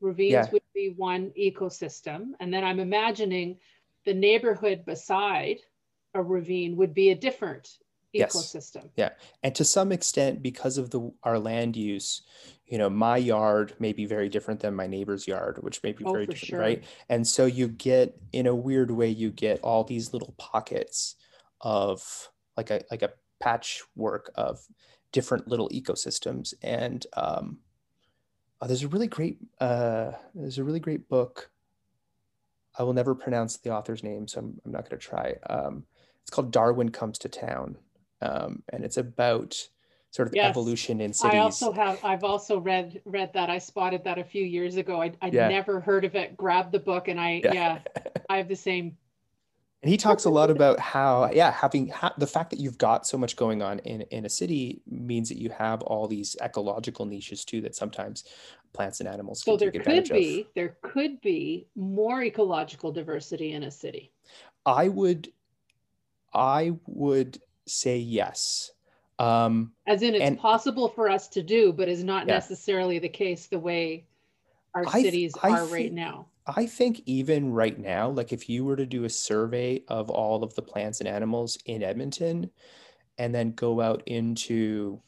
[0.00, 0.50] Ravines Yeah.
[0.50, 2.30] would be one ecosystem.
[2.40, 3.58] And then I'm imagining
[4.04, 5.58] the neighborhood beside
[6.14, 7.78] a ravine would be a different
[8.12, 8.34] Yes.
[8.34, 8.90] ecosystem.
[8.96, 9.10] Yeah.
[9.42, 12.22] And to some extent because of the our land use
[12.66, 16.04] you know my yard may be very different than my neighbor's yard which may be
[16.06, 16.58] Oh, very different sure.
[16.58, 21.16] right and so you get in a weird way you get all these little pockets
[21.62, 24.60] of like a like a patchwork of
[25.12, 27.58] different little ecosystems and um
[28.60, 31.50] uh, there's a really great uh there's a really great book
[32.78, 35.84] i will never pronounce the author's name so i'm, I'm not going to try um
[36.22, 37.76] it's called darwin comes to town
[38.22, 39.56] um, and it's about
[40.12, 40.50] sort of Yes.
[40.50, 41.34] evolution in cities.
[41.34, 43.50] I also have, I've also read, read that.
[43.50, 45.02] I spotted that a few years ago.
[45.02, 45.48] I, I'd Yeah.
[45.48, 47.52] never heard of it, grabbed the book and I, Yeah.
[47.52, 47.78] yeah,
[48.30, 48.96] I have the same.
[49.82, 53.04] And he talks a lot about how, yeah, having ha- the fact that you've got
[53.06, 57.04] so much going on in, in a city means that you have all these ecological
[57.06, 58.22] niches too that sometimes
[58.72, 60.16] plants and animals So can there could advantage of.
[60.16, 64.10] be, there could be more ecological diversity in a city.
[64.66, 65.30] I would,
[66.34, 68.72] I would say yes.
[69.18, 72.34] Um, As in, it's And- possible for us to do, but is not Yeah.
[72.34, 74.04] necessarily the case the way
[74.74, 76.26] our I cities I are right now.
[76.46, 80.42] I think even right now, like if you were to do a survey of all
[80.42, 82.50] of the plants and animals in Edmonton
[83.18, 85.00] and then go out into,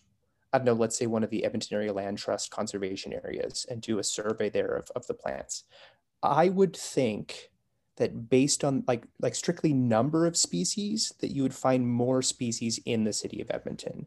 [0.54, 3.82] I don't know, let's say one of the Edmonton Area Land Trust conservation areas and
[3.82, 5.64] do a survey there of, of the plants,
[6.22, 7.50] I would think
[7.96, 12.78] that based on like like strictly number of species, that you would find more species
[12.86, 14.06] in the city of Edmonton.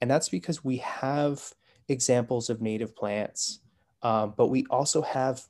[0.00, 1.52] And that's because we have
[1.88, 3.58] examples of native plants,
[4.02, 5.42] um, but we also have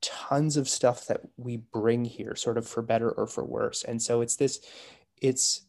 [0.00, 4.02] tons of stuff that we bring here sort of for better or for worse and
[4.02, 4.58] so it's this
[5.20, 5.62] it's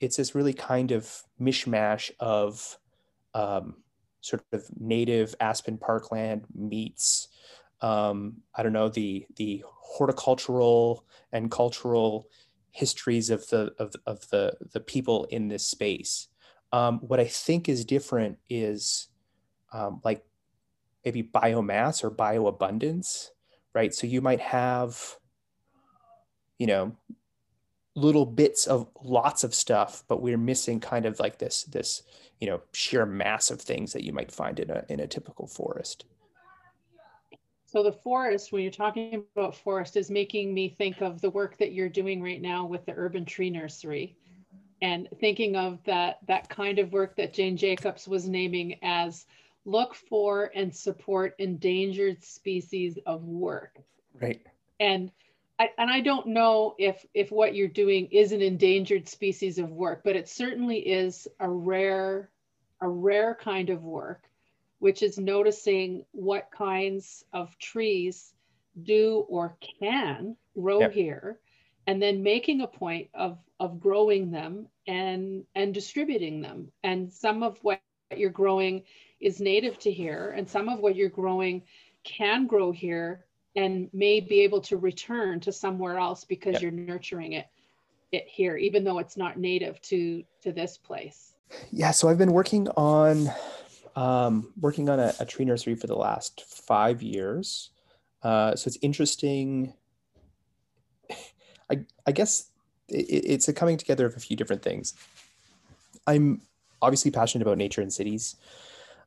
[0.00, 2.78] it's this really kind of mishmash of
[3.34, 3.76] um,
[4.20, 7.28] sort of native aspen parkland meets
[7.80, 12.28] um, i don't know the the horticultural and cultural
[12.70, 16.28] histories of the of, of the the people in this space
[16.72, 19.08] um, what i think is different is
[19.72, 20.24] um, like
[21.04, 23.28] maybe biomass or bioabundance
[23.74, 23.92] right?
[23.92, 25.16] So you might have,
[26.58, 26.96] you know,
[27.96, 32.02] little bits of lots of stuff, but we're missing kind of like this, this,
[32.40, 35.46] you know, sheer mass of things that you might find in a in a typical
[35.46, 36.04] forest.
[37.66, 41.58] So the forest, when you're talking about forest, is making me think of the work
[41.58, 44.16] that you're doing right now with the urban tree nursery.
[44.80, 49.26] And thinking of that that kind of work that Jane Jacobs was naming as
[49.64, 53.78] look for and support endangered species of work.
[54.20, 54.40] Right.
[54.78, 55.10] And
[55.58, 59.70] I, and I don't know if if what you're doing is an endangered species of
[59.70, 62.30] work, but it certainly is a rare
[62.80, 64.24] a rare kind of work,
[64.80, 68.34] which is noticing what kinds of trees
[68.82, 70.92] do or can grow Yep.
[70.92, 71.40] here,
[71.86, 76.72] and then making a point of of growing them and and distributing them.
[76.82, 77.80] And some of what
[78.16, 78.82] you're growing
[79.20, 81.62] is native to here, and some of what you're growing
[82.02, 83.24] can grow here
[83.56, 86.62] and may be able to return to somewhere else because Yep.
[86.62, 87.46] you're nurturing it
[88.12, 91.34] it here, even though it's not native to to this place.
[91.70, 91.90] Yeah.
[91.90, 93.30] So I've been working on
[93.96, 97.70] um, working on a, a tree nursery for the last five years.
[98.22, 99.74] Uh, so it's interesting.
[101.70, 102.50] I I guess
[102.88, 104.94] it, it's a coming together of a few different things.
[106.06, 106.42] I'm
[106.82, 108.36] obviously passionate about nature and cities.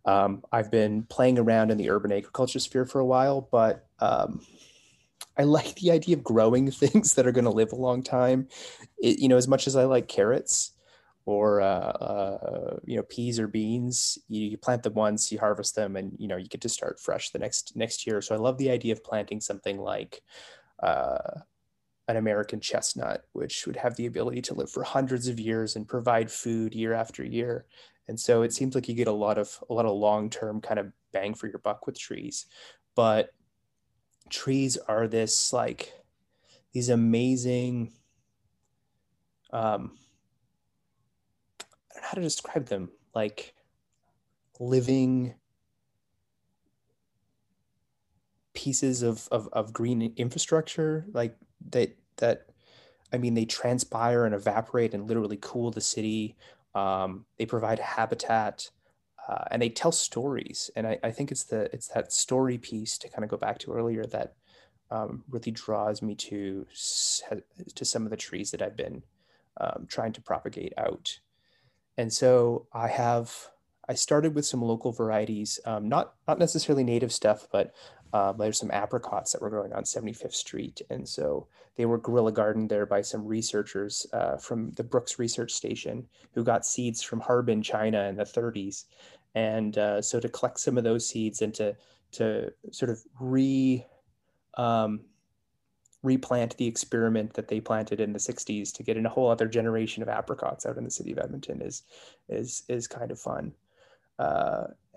[0.07, 4.41] Um, I've been playing around in the urban agriculture sphere for a while, but um,
[5.37, 8.47] I like the idea of growing things that are going to live a long time.
[8.97, 10.71] It, you know, as much as I like carrots
[11.25, 15.75] or uh, uh, you know peas or beans, you, you plant them once, you harvest
[15.75, 18.21] them, and you know you get to start fresh the next next year.
[18.21, 20.21] So I love the idea of planting something like
[20.81, 21.41] uh,
[22.07, 25.85] an American chestnut, which would have the ability to live for hundreds of years and
[25.85, 27.65] provide food year after year.
[28.07, 30.79] And so it seems like you get a lot of a lot of long-term kind
[30.79, 32.45] of bang for your buck with trees.
[32.95, 33.31] But
[34.29, 35.93] trees are this like
[36.73, 37.91] these amazing
[39.51, 39.97] um
[41.61, 43.53] I don't know how to describe them like
[44.59, 45.35] living
[48.53, 51.37] pieces of, of, of green infrastructure like
[51.69, 52.47] that that
[53.13, 56.35] i mean they transpire and evaporate and literally cool the city
[56.77, 58.69] um, they provide habitat
[59.27, 60.69] uh, and they tell stories.
[60.75, 63.57] And I, I think it's the it's that story piece to kind of go back
[63.59, 64.35] to earlier that
[64.91, 66.65] um, really draws me to
[67.75, 69.03] to some of the trees that i've been
[69.59, 71.19] um, trying to propagate out.
[71.97, 73.33] And so i have
[73.89, 77.73] i started with some local varieties um, not not necessarily native stuff but
[78.13, 80.81] um, there's some apricots that were growing on 75th Street.
[80.89, 85.51] And so they were guerrilla gardened there by some researchers uh, from the Brooks Research
[85.51, 88.85] Station who got seeds from Harbin, China in the 30s.
[89.35, 91.75] And uh, so to collect some of those seeds and to,
[92.13, 93.85] to sort of re,
[94.55, 95.01] um,
[96.03, 99.47] replant the experiment that they planted in the 60s to get in a whole other
[99.47, 101.83] generation of apricots out in the city of Edmonton is,
[102.29, 103.53] is, is kind of fun.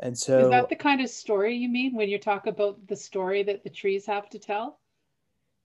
[0.01, 2.97] And so Is that the kind of story you mean when you talk about the
[2.97, 4.81] story that the trees have to tell?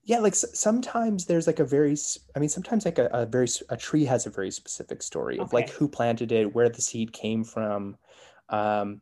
[0.03, 1.95] yeah like sometimes there's like a very
[2.35, 5.51] I mean sometimes like a, a very a tree has a very specific story of
[5.53, 7.97] like who planted it where the seed came from
[8.49, 9.01] Um,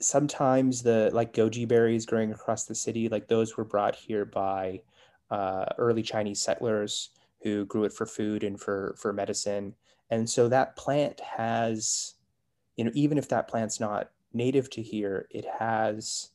[0.00, 4.82] sometimes the like goji berries growing across the city, like those were brought here by
[5.30, 7.10] uh, early Chinese settlers
[7.42, 9.74] who grew it for food and for for medicine.
[10.10, 12.14] And so that plant has,
[12.76, 16.30] you know, even if that plant's not native to here, it has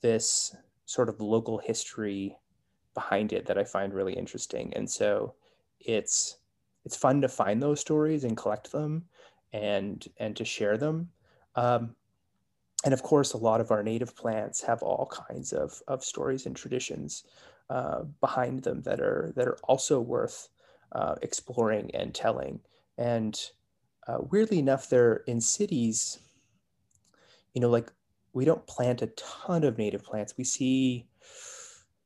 [0.00, 0.54] this
[0.86, 2.36] sort of local history
[2.94, 4.72] behind it that I find really interesting.
[4.74, 5.34] And so
[5.78, 6.36] it's
[6.84, 9.04] it's fun to find those stories and collect them
[9.52, 11.10] and and to share them.
[11.54, 11.94] Um,
[12.84, 16.46] and of course, a lot of our native plants have all kinds of, of stories
[16.46, 17.24] and traditions
[17.68, 20.48] uh, behind them that are that are also worth
[20.92, 22.60] uh, exploring and telling.
[22.96, 23.38] And
[24.08, 26.18] uh, weirdly enough, they're in cities.
[27.54, 27.90] You know, like
[28.32, 30.34] we don't plant a ton of native plants.
[30.36, 31.06] We see,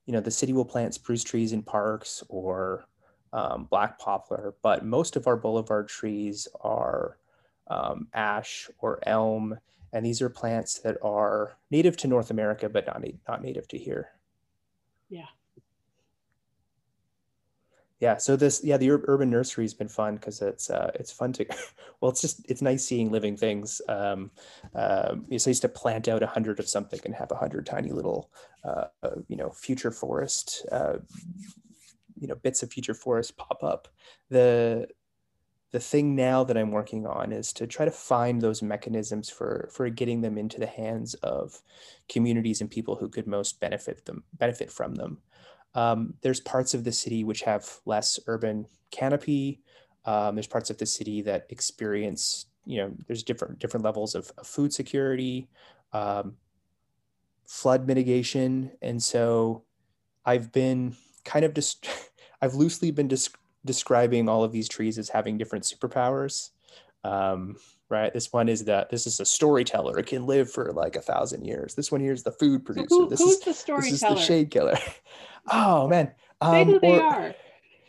[0.06, 2.86] you know, the city will plant spruce trees in parks or
[3.32, 7.18] um, black poplar, but most of our boulevard trees are
[7.68, 9.58] um, ash or elm
[9.94, 13.78] and these are plants that are native to North America, but not, not native to
[13.78, 14.10] here.
[15.08, 15.28] Yeah.
[18.00, 18.16] Yeah.
[18.16, 21.46] So this, yeah, the urban nursery has been fun because it's uh, it's fun to,
[22.00, 23.80] well, it's just it's nice seeing living things.
[23.88, 24.30] Um,
[24.74, 27.66] uh, so I used to plant out a hundred of something and have a hundred
[27.66, 28.30] tiny little,
[28.64, 28.86] uh,
[29.28, 30.98] you know, future forest, uh,
[32.18, 33.88] you know, bits of future forest pop up.
[34.28, 34.88] The
[35.74, 39.68] the thing now that I'm working on is to try to find those mechanisms for
[39.72, 41.62] for getting them into the hands of
[42.08, 45.18] communities and people who could most benefit them benefit from them.
[45.74, 49.60] Um, there's parts of the city which have less urban canopy.
[50.04, 54.32] Um, there's parts of the city that experience you know there's different different levels of,
[54.38, 55.48] of food security,
[55.92, 56.36] um,
[57.46, 59.64] flood mitigation, and so
[60.24, 61.86] I've been kind of just
[62.40, 63.10] I've loosely been
[63.64, 66.50] describing all of these trees as having different superpowers.
[67.94, 68.12] Right?
[68.12, 69.98] This one is that this is a storyteller.
[69.98, 71.74] It can live for like a thousand years.
[71.74, 72.88] This one here is the food producer.
[72.90, 73.90] So who, this who's is, the storyteller?
[73.90, 74.76] This is the shade killer.
[75.52, 76.12] oh man.
[76.40, 77.34] Um, Say who they or, are.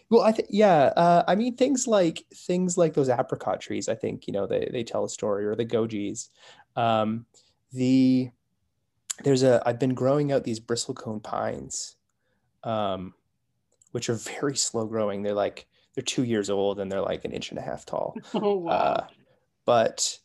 [0.10, 0.94] Well, I think yeah.
[0.96, 3.90] Uh, I mean, things like things like those apricot trees.
[3.90, 6.30] I think you know they they tell a story, or the gojis.
[6.76, 7.26] Um,
[7.74, 8.30] the
[9.24, 11.96] there's a I've been growing out these bristlecone pines,
[12.64, 13.14] um,
[13.92, 15.24] which are very slow growing.
[15.24, 18.16] They're like they're two years old and they're like an inch and a half tall.
[18.36, 18.72] Oh wow!
[18.72, 19.08] Uh,
[19.66, 20.20] but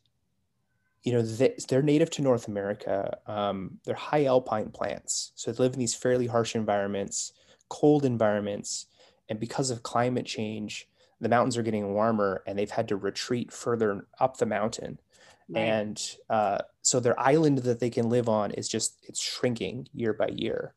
[1.03, 3.18] you know they, are native to North America.
[3.26, 7.32] Um, they're high alpine plants, so they live in these fairly harsh environments,
[7.68, 8.86] cold environments,
[9.28, 10.88] and because of climate change,
[11.20, 14.99] the mountains are getting warmer, and they've had to retreat further up the mountain.
[15.49, 15.61] Right.
[15.61, 20.12] And uh, so their island that they can live on is just it's shrinking year
[20.12, 20.74] by year.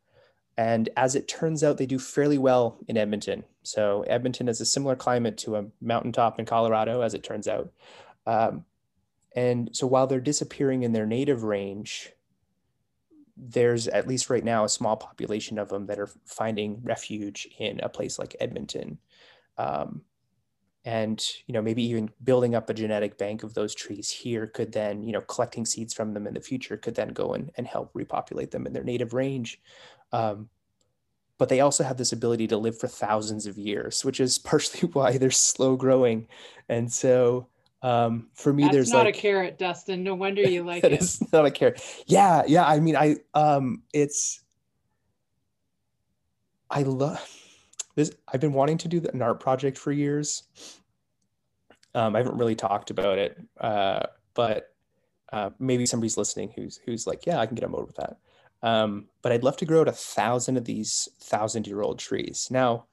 [0.57, 3.43] And as it turns out, they do fairly well in Edmonton.
[3.63, 7.71] So Edmonton is a similar climate to a mountaintop in Colorado, as it turns out.
[8.25, 8.65] Um,
[9.35, 12.11] and so while they're disappearing in their native range,
[13.35, 17.79] there's at least right now a small population of them that are finding refuge in
[17.81, 18.99] a place like Edmonton.
[19.57, 20.01] Um,
[20.85, 24.73] and you know maybe even building up a genetic bank of those trees here could
[24.73, 27.65] then you know collecting seeds from them in the future could then go and, and
[27.65, 29.61] help repopulate them in their native range
[30.11, 30.49] um,
[31.37, 34.87] but they also have this ability to live for thousands of years, which is partially
[34.89, 36.27] why they're slow growing.
[36.69, 37.47] And so
[37.83, 40.03] um, for me, That's there's not like, a carrot, Dustin.
[40.03, 40.93] No wonder you like it.
[40.93, 41.83] It's not a carrot.
[42.07, 42.65] Yeah, yeah.
[42.65, 44.41] I mean, I um, it's
[46.69, 47.21] I love
[47.95, 48.11] this.
[48.33, 50.43] I've been wanting to do an art project for years.
[51.93, 54.03] Um, I haven't really talked about it, uh,
[54.33, 54.73] but
[55.33, 58.17] uh, maybe somebody's listening who's who's like, yeah, I can get on board with that.
[58.63, 62.47] Um, but I'd love to grow out a thousand of these thousand year old trees.
[62.49, 62.85] Now,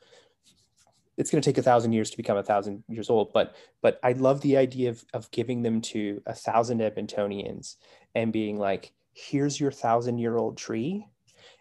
[1.20, 4.00] it's going to take a thousand years to become a thousand years old, but but
[4.02, 7.76] I love the idea of, of giving them to a thousand Edmontonians
[8.14, 11.08] and being like, here's your thousand year old tree.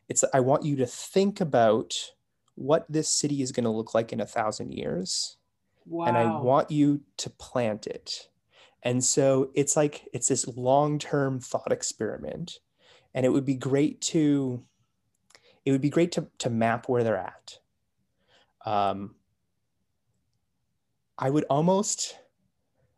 [0.07, 1.93] It's I want you to think about
[2.55, 5.35] what this city is going to look like in a thousand years.
[5.85, 6.05] Wow.
[6.05, 8.29] And I want you to plant it.
[8.81, 12.59] And so it's like it's this long-term thought experiment
[13.13, 14.63] and it would be great to
[15.65, 17.59] it would be great to, to map where they're at
[18.65, 19.15] um,
[21.19, 22.17] i would almost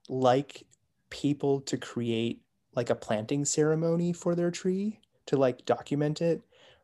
[0.09, 0.65] like
[1.09, 2.41] people to create
[2.75, 6.41] like a planting ceremony for their tree to like document it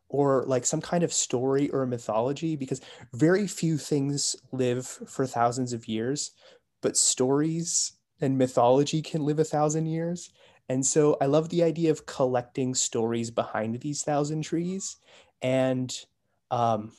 [0.09, 2.81] or like some kind of story or mythology because
[3.13, 6.31] very few things live for thousands of years
[6.81, 10.31] but stories and mythology can live a thousand years.
[10.69, 14.97] And so I love the idea of collecting stories behind these thousand trees
[15.41, 15.95] and
[16.51, 16.91] um,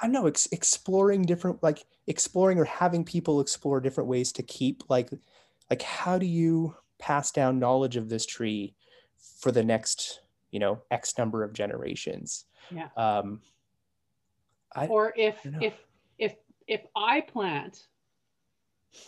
[0.00, 4.42] I don't know, ex- exploring different, like exploring or having people explore different ways to
[4.42, 5.10] keep like,
[5.68, 8.74] like how do you, pass down knowledge of this tree
[9.38, 10.20] for the next
[10.50, 12.88] you know x number of generations Yeah.
[12.94, 13.40] um
[14.76, 15.72] I, or if if
[16.18, 16.34] if
[16.66, 17.86] if I plant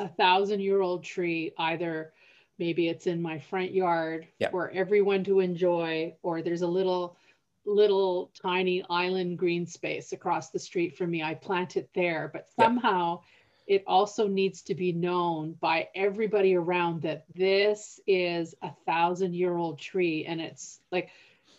[0.01, 2.15] a thousand year old tree, either
[2.59, 4.49] maybe it's in my front yard Yeah.
[4.49, 7.19] for everyone to enjoy, or there's a little
[7.65, 11.23] little tiny island green space across the street from me.
[11.23, 12.65] I plant it there, but Yeah.
[12.67, 13.21] somehow
[13.67, 19.57] it also needs to be known by everybody around that this is a thousand year
[19.57, 21.11] old tree and it's like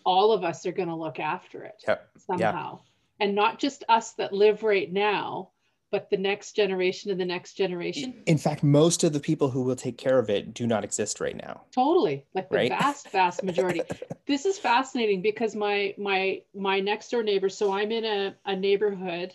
[0.05, 2.09] all of us are going to look after it Yep.
[2.17, 2.79] somehow
[3.21, 5.51] and not just us that live right now
[5.91, 9.61] but the next generation and the next generation in fact most of the people who
[9.61, 12.69] will take care of it do not exist right now totally like the Right.
[12.69, 13.81] vast vast majority
[14.27, 18.55] this is fascinating because my my my next door neighbor so i'm in a, a
[18.55, 19.33] neighborhood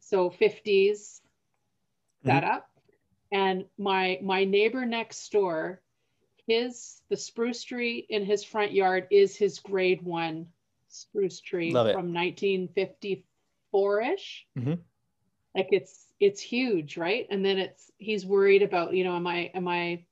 [0.00, 1.20] so 50s
[2.24, 2.44] Mhm.
[2.44, 2.68] up
[3.32, 5.80] and my my neighbor next door
[6.46, 10.46] his the spruce tree in his front yard is his grade one
[10.88, 13.24] spruce tree from 1954ish
[14.56, 14.78] Mhm.
[15.54, 19.50] like it's it's huge right and then it's he's worried about you know am i
[19.54, 20.04] am i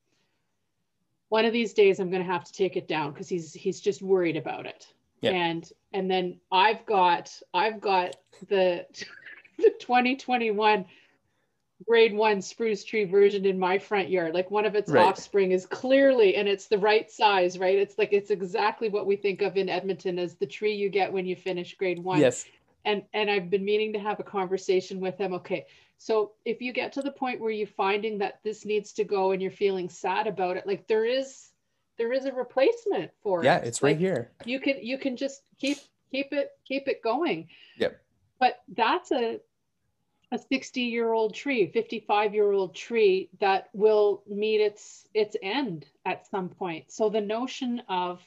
[1.32, 3.80] one of these days i'm going to have to take it down because he's he's
[3.80, 4.86] just worried about it
[5.22, 5.30] Yeah.
[5.30, 8.16] and and then i've got i've got
[8.48, 8.84] the
[9.58, 10.84] the 2021
[11.88, 15.06] grade one spruce tree version in my front yard like one of its Right.
[15.06, 19.16] offspring is clearly and it's the right size right it's like it's exactly what we
[19.16, 22.44] think of in edmonton as the tree you get when you finish grade one yes
[22.84, 25.32] and and I've been meaning to have a conversation with him.
[25.34, 25.66] Okay,
[26.02, 29.30] so if you get to the point where you're finding that this needs to go
[29.30, 31.50] and you're feeling sad about it, like there is
[31.96, 33.68] there is a replacement for yeah it.
[33.68, 35.78] it's right here You can you can just keep
[36.10, 37.46] keep it keep it going.
[37.78, 38.02] Yep.
[38.40, 39.38] But that's a
[40.32, 45.86] a 60 year old tree, 55 year old tree that will meet its its end
[46.04, 46.90] at some point.
[46.90, 48.20] So the notion of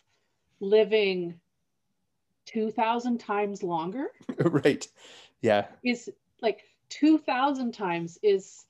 [0.62, 1.42] living
[2.46, 4.06] 2000 times longer
[4.38, 4.88] right
[5.42, 6.10] yeah is
[6.42, 6.64] like
[7.00, 8.66] 2000 times is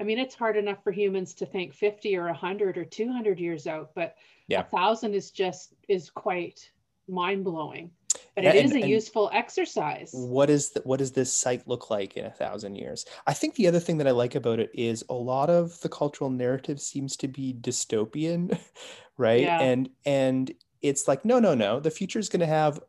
[0.00, 3.66] i mean it's hard enough for humans to think 50 or 100 or 200 years
[3.66, 4.16] out but
[4.48, 4.60] Yeah.
[4.60, 6.70] a thousand is just is quite
[7.10, 7.90] mind-blowing.
[8.34, 10.10] But Yeah, it is and- a and- useful exercise.
[10.12, 13.04] What is the, what does this site look like in a thousand years?
[13.26, 15.88] I think the other thing that i like about it is a lot of the
[15.88, 18.58] cultural narrative seems to be dystopian
[19.16, 19.42] right?
[19.42, 19.60] Yeah.
[19.60, 20.52] and and
[20.82, 21.80] it's like no no no.
[21.80, 22.80] The future is going to have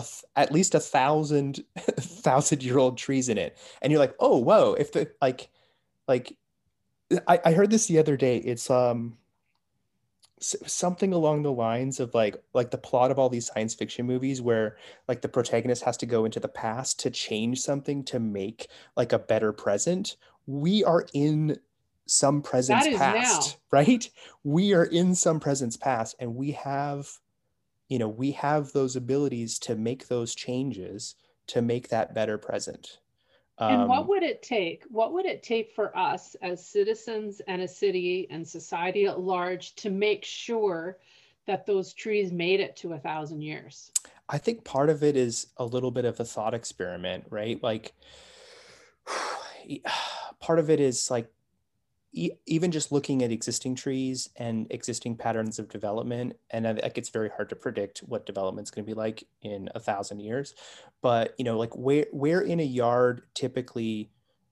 [0.00, 3.58] th- at least a thousand thousand year old trees in it.
[3.82, 5.48] And you're like oh whoa if the like
[6.08, 6.36] like
[7.28, 8.38] I, I heard this the other day.
[8.38, 9.16] It's um
[10.40, 14.42] something along the lines of like like the plot of all these science fiction movies
[14.42, 14.76] where
[15.08, 19.12] like the protagonist has to go into the past to change something to make like
[19.12, 20.16] a better present.
[20.46, 21.58] We are in
[22.06, 23.60] some presence past now.
[23.78, 24.08] right?
[24.42, 27.08] We are in some presence past and we have
[27.88, 31.16] you know we have those abilities to make those changes
[31.46, 32.98] to make that better present
[33.58, 37.62] and what Um, would it take what would it take for us as citizens and
[37.62, 40.98] a city and society at large to make sure
[41.46, 43.90] that those trees made it to a thousand years
[44.28, 47.62] I think part of it is a little bit of a thought experiment, right?
[47.62, 47.92] Like,
[50.40, 51.30] part of it is like
[52.14, 56.34] even just looking at existing trees and existing patterns of development.
[56.50, 59.80] And like it's very hard to predict what development's going to be like in a
[59.80, 60.54] thousand years.
[61.02, 64.10] But you know, like where where in a yard typically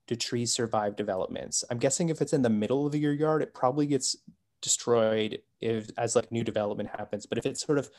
[0.08, 1.64] do trees survive developments?
[1.70, 4.16] I'm guessing if it's in the middle of your yard, it probably gets
[4.60, 7.26] destroyed if as like new development happens.
[7.26, 7.90] But if it's sort of,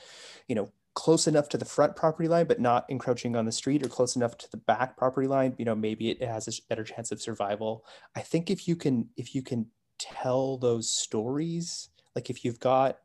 [0.47, 3.83] you know, close enough to the front property line but not encroaching on the street
[3.83, 6.83] or close enough to the back property line you know maybe it has a better
[6.83, 7.85] chance of survival.
[8.15, 9.67] I think if you can if you can
[9.99, 12.99] tell those stories like if you've got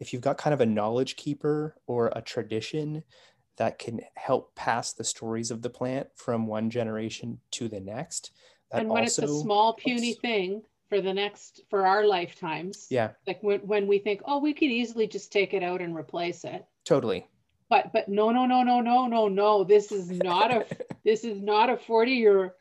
[0.00, 3.02] if you've got kind of a knowledge keeper or a tradition
[3.56, 8.32] that can help pass the stories of the plant from one generation to the next
[8.70, 12.86] that and when also it's a small puny thing for the next for our lifetimes
[12.90, 13.10] yeah.
[13.26, 16.44] like when, when we think oh we could easily just take it out and replace
[16.44, 16.64] it.
[16.84, 17.26] Totally
[17.68, 19.64] but but no no no no no no no.
[19.64, 20.66] This is not a
[21.04, 22.54] this is not a 40 year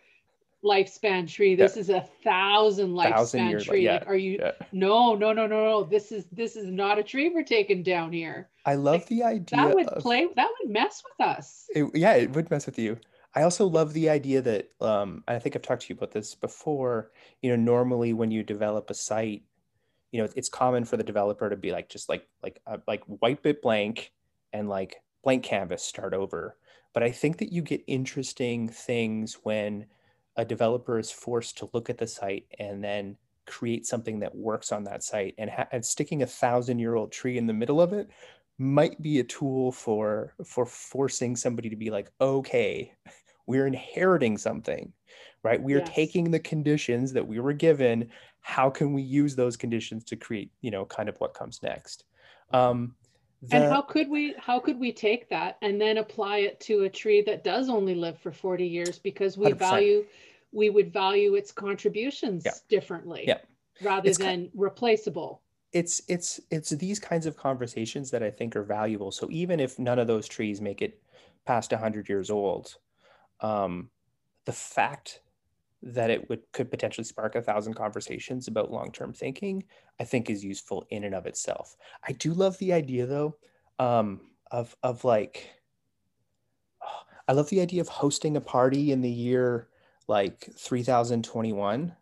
[0.64, 1.56] lifespan tree.
[1.56, 3.86] This is a thousand Thousand lifespan year li- tree.
[3.86, 4.52] Yeah, like are you yeah.
[4.72, 5.84] no no no no no.
[5.84, 8.50] This is this is not a tree we're taking down here.
[8.66, 11.66] I love Like, the idea that would of- play that would mess with us.
[11.76, 12.98] It, yeah, it would mess with you.
[13.36, 16.36] I also love the idea that um, I think I've talked to you about this
[16.36, 17.12] before.
[17.42, 19.42] You know, normally when you develop a site,
[20.12, 23.02] you know, it's common for the developer to be like just like like uh, like
[23.08, 24.12] wipe it blank
[24.54, 26.58] and like blank canvas, start over.
[26.94, 29.88] But I think that you get interesting things when
[30.36, 34.72] a developer is forced to look at the site and then create something that works
[34.72, 37.82] on that site and, ha- and sticking a thousand year old tree in the middle
[37.82, 38.10] of it
[38.58, 42.94] might be a tool for for forcing somebody to be like okay
[43.48, 44.94] we're inheriting something
[45.44, 45.90] right we are yes.
[45.90, 48.08] taking the conditions that we were given
[48.42, 52.06] how can we use those conditions to create you know kind of what comes next
[52.52, 52.96] um,
[53.50, 56.84] the, and how could we how could we take that and then apply it to
[56.84, 59.58] a tree that does only live for 40 years because we 100%.
[59.58, 60.06] value
[60.52, 62.52] we would value its contributions yeah.
[62.70, 63.40] differently yeah.
[63.82, 65.42] rather it's than replaceable
[65.74, 69.78] it's it's it's these kinds of conversations that i think are valuable so even if
[69.78, 71.02] none of those trees make it
[71.46, 72.78] past 100 years old
[73.42, 73.90] um,
[74.46, 75.20] the fact
[75.86, 79.64] that it would could potentially spark a thousand conversations about long-term thinking
[80.00, 81.76] i think is useful in and of itself.
[82.08, 83.36] I do love the idea though
[83.80, 84.22] um,
[84.52, 85.50] of of like
[86.82, 89.68] oh, i love the idea of hosting a party in the year
[90.08, 91.94] like 3021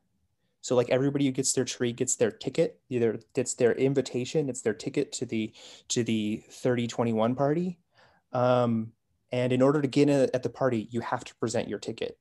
[0.61, 4.61] so like everybody who gets their tree gets their ticket either it's their invitation it's
[4.61, 5.51] their ticket to the
[5.88, 7.79] to the 3021 party.
[8.34, 8.93] Um,
[9.34, 12.17] and in order to get in at the party you have to present your ticket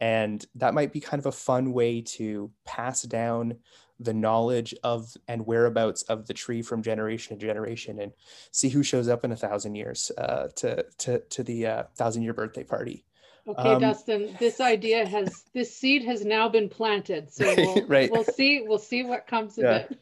[0.00, 3.56] and that might be kind of a fun way to pass down
[4.00, 8.12] the knowledge of and whereabouts of the tree from generation to generation and
[8.50, 12.22] see who shows up in a thousand years uh, to, to, to the uh, thousand
[12.22, 13.04] year birthday party.
[13.46, 17.30] Okay, um, Dustin, this idea has, this seed has now been planted.
[17.30, 18.10] So we'll, right.
[18.10, 19.98] we'll see, we'll see what comes of it.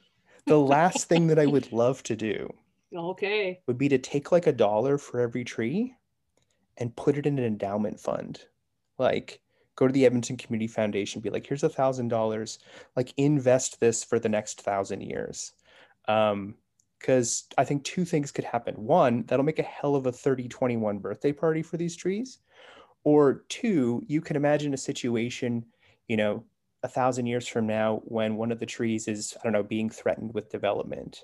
[0.46, 2.52] the last thing that I would love to do
[2.96, 5.94] okay would be to take like a dollar for every tree
[6.78, 8.40] and put it in an endowment fund.
[8.96, 9.40] Like
[9.78, 12.58] go to the Edmonton Community Foundation, be like, here's a thousand dollars,
[12.96, 15.52] like invest this for the next thousand years.
[16.08, 16.56] Um,
[16.98, 18.74] because I think two things could happen.
[18.74, 22.40] One, that'll make a hell of a 3021 birthday party for these trees.
[23.04, 25.64] Or two, you can imagine a situation,
[26.08, 26.42] you know,
[26.82, 29.88] a thousand years from now when one of the trees is, I don't know, being
[29.88, 31.20] threatened with development.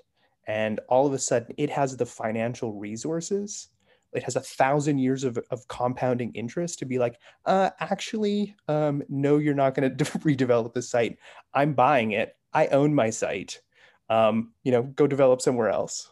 [0.47, 3.67] And all of a sudden it has the financial resources
[4.15, 9.03] it has a thousand years of, of compounding interest to be like, uh, actually, um,
[9.09, 11.17] no, you're not going to redevelop the site.
[11.53, 12.35] I'm buying it.
[12.53, 13.61] I own my site.
[14.09, 16.11] Um, you know, go develop somewhere else.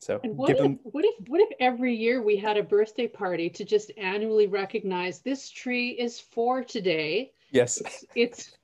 [0.00, 3.50] So and what if, what if what if every year we had a birthday party
[3.50, 7.32] to just annually recognize this tree is for today?
[7.50, 7.82] Yes.
[8.14, 8.56] It's, it's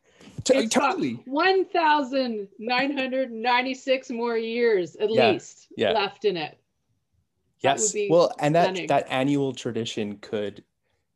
[0.70, 5.30] totally 1,996 more years at yeah.
[5.30, 5.92] least yeah.
[5.92, 6.58] left in it.
[7.62, 7.94] Yes.
[8.10, 8.86] Well, and that stunning.
[8.88, 10.64] that annual tradition could,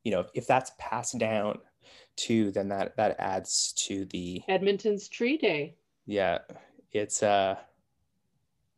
[0.04, 1.58] you know, if that's passed down
[2.16, 5.74] to then that that adds to the Edmonton's Tree Day.
[6.06, 6.38] Yeah.
[6.92, 7.56] It's uh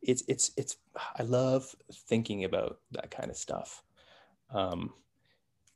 [0.01, 0.77] it's it's it's
[1.17, 3.83] I love thinking about that kind of stuff.
[4.53, 4.93] Um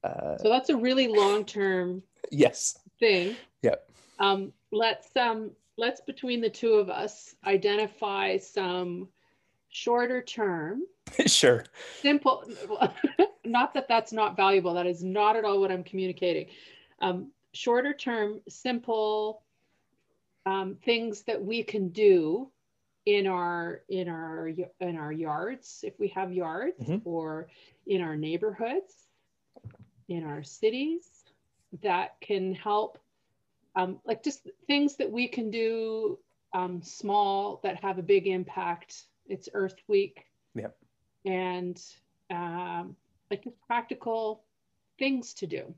[0.04, 3.36] uh, so that's a really long term yes thing.
[3.62, 3.90] Yep.
[4.20, 9.08] Um let's um let's between the two of us identify some
[9.74, 10.84] shorter term.
[11.28, 11.66] Sure.
[12.02, 12.46] Simple
[13.46, 16.48] not that that's not valuable that is not at all what i'm communicating.
[17.02, 19.44] Um, shorter term simple
[20.46, 22.50] um, things that we can do
[23.06, 24.48] in our in our
[24.80, 27.08] in our yards if we have yards mm-hmm.
[27.08, 27.48] or
[27.86, 28.94] in our neighborhoods
[30.08, 31.26] in our cities
[31.82, 32.98] that can help
[33.76, 36.18] um, like just things that we can do
[36.54, 40.26] um, small that have a big impact it's Earth Week.
[40.56, 40.76] Yep.
[41.26, 41.82] And
[42.30, 42.96] um,
[43.30, 44.44] like just practical
[45.00, 45.74] things to do.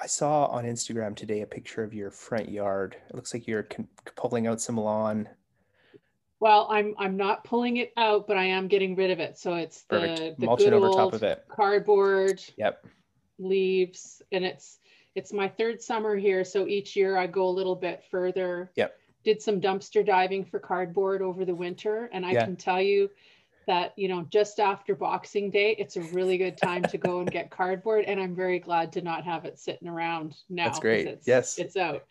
[0.00, 2.96] I saw on Instagram today a picture of your front yard.
[3.08, 3.66] It looks like you're
[4.14, 5.28] pulling out some lawn.
[6.38, 9.38] Well, I'm I'm not pulling it out, but I am getting rid of it.
[9.38, 12.42] So it's the, the mulching over top of it, cardboard.
[12.56, 12.86] Yep.
[13.38, 14.78] Leaves, and it's
[15.14, 18.70] it's my third summer here, so each year I go a little bit further.
[18.76, 18.96] Yep
[19.26, 22.44] did some dumpster diving for cardboard over the winter and i yeah.
[22.44, 23.10] can tell you
[23.66, 27.30] that you know just after boxing day it's a really good time to go and
[27.32, 31.08] get cardboard and i'm very glad to not have it sitting around now that's great.
[31.08, 31.58] it's, yes.
[31.58, 32.04] it's out.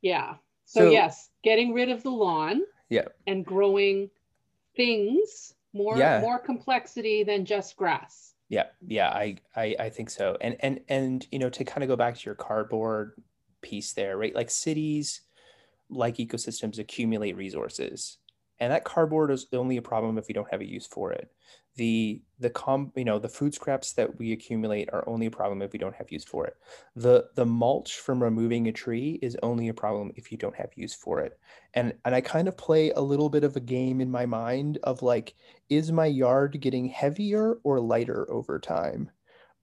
[0.00, 0.36] Yeah.
[0.64, 3.04] So, so, yes getting rid of the lawn yeah.
[3.26, 4.08] and growing
[4.74, 6.20] things more yeah.
[6.20, 8.32] more complexity than just grass.
[8.48, 8.64] Yeah.
[8.86, 10.38] Yeah I, I i think so.
[10.40, 13.20] And and and you know to kind of go back to your cardboard
[13.60, 14.34] piece there right?
[14.34, 15.20] Like cities
[15.90, 18.18] like ecosystems accumulate resources.
[18.60, 21.30] And that cardboard is only a problem if we don't have a use for it.
[21.76, 25.60] The the com you know the food scraps that we accumulate are only a problem
[25.60, 26.56] if we don't have use for it.
[26.94, 30.70] The the mulch from removing a tree is only a problem if you don't have
[30.76, 31.36] use for it.
[31.74, 34.78] And and i kind of play a little bit of a game in my mind
[34.84, 35.34] of like
[35.68, 39.10] is my yard getting heavier or lighter over time?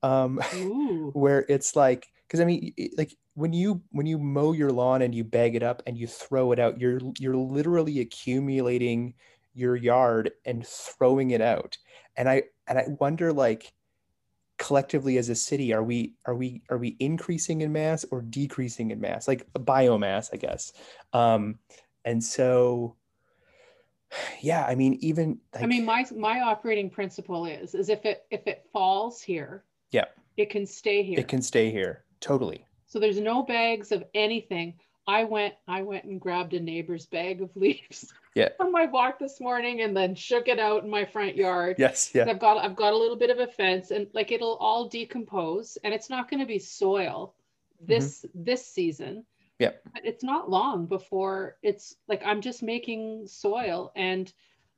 [0.02, 0.36] Um
[1.14, 5.14] where it's like because I mean, like when you when you mow your lawn and
[5.14, 9.12] you bag it up and you throw it out, you're you're literally accumulating
[9.52, 11.76] your yard and throwing it out.
[12.16, 13.74] And I and I wonder like
[14.56, 18.92] collectively as a city are we are we are we increasing in mass or decreasing
[18.92, 19.28] in mass?
[19.28, 20.72] Like biomass i guess.
[21.12, 21.58] Um
[22.06, 22.96] and so
[24.42, 28.26] yeah i mean even like, i mean my my operating principle is is if it
[28.30, 30.04] if it falls here yeah.
[30.36, 31.18] it can stay here.
[31.18, 32.64] it can stay here totally.
[32.86, 34.74] So there's no bags of anything.
[35.06, 38.50] I went i went and grabbed a neighbor's bag of leaves yeah.
[38.60, 41.76] on my walk this morning and then shook it out in my front yard.
[41.78, 42.24] Yes yeah.
[42.28, 45.76] I've got i've got a little bit of a fence and like it'll all decompose
[45.82, 47.34] and it's not going to be soil
[47.80, 48.44] this mm-hmm.
[48.44, 49.24] this season.
[49.58, 54.32] Yeah but it's not long before it's like i'm just making soil and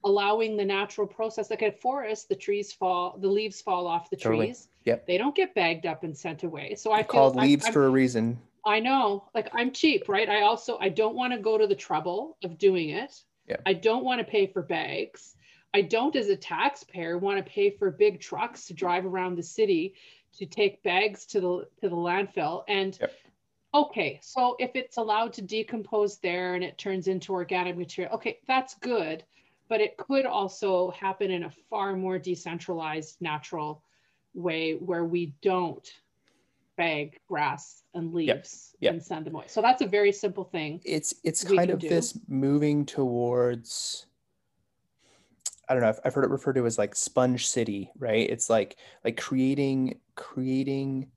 [0.04, 4.16] allowing the natural process like at forest the trees fall the leaves fall off the
[4.16, 4.46] totally.
[4.46, 7.66] trees yep they don't get bagged up and sent away so i feel called leaves
[7.66, 11.32] I'm, for a reason i know like i'm cheap right i also i don't want
[11.32, 13.56] to go to the trouble of doing it yeah.
[13.66, 15.36] I don't want to pay for bags.
[15.74, 19.42] I don't, as a taxpayer, want to pay for big trucks to drive around the
[19.42, 19.94] city
[20.38, 22.64] to take bags to the to the landfill.
[22.68, 23.12] And yep.
[23.74, 28.38] okay, so if it's allowed to decompose there and it turns into organic material, okay,
[28.46, 29.24] that's good.
[29.68, 33.82] But it could also happen in a far more decentralized, natural
[34.34, 35.88] way where we don't
[36.76, 38.80] bag grass and leaves yep.
[38.80, 38.92] Yep.
[38.92, 39.44] and send them away.
[39.48, 40.80] So that's a very simple thing.
[40.84, 41.88] It's it's kind of do.
[41.88, 44.06] this moving towards
[45.68, 45.88] I don't know.
[45.88, 48.28] I've, I've heard it referred to as like sponge city, right?
[48.28, 51.08] It's like like creating creating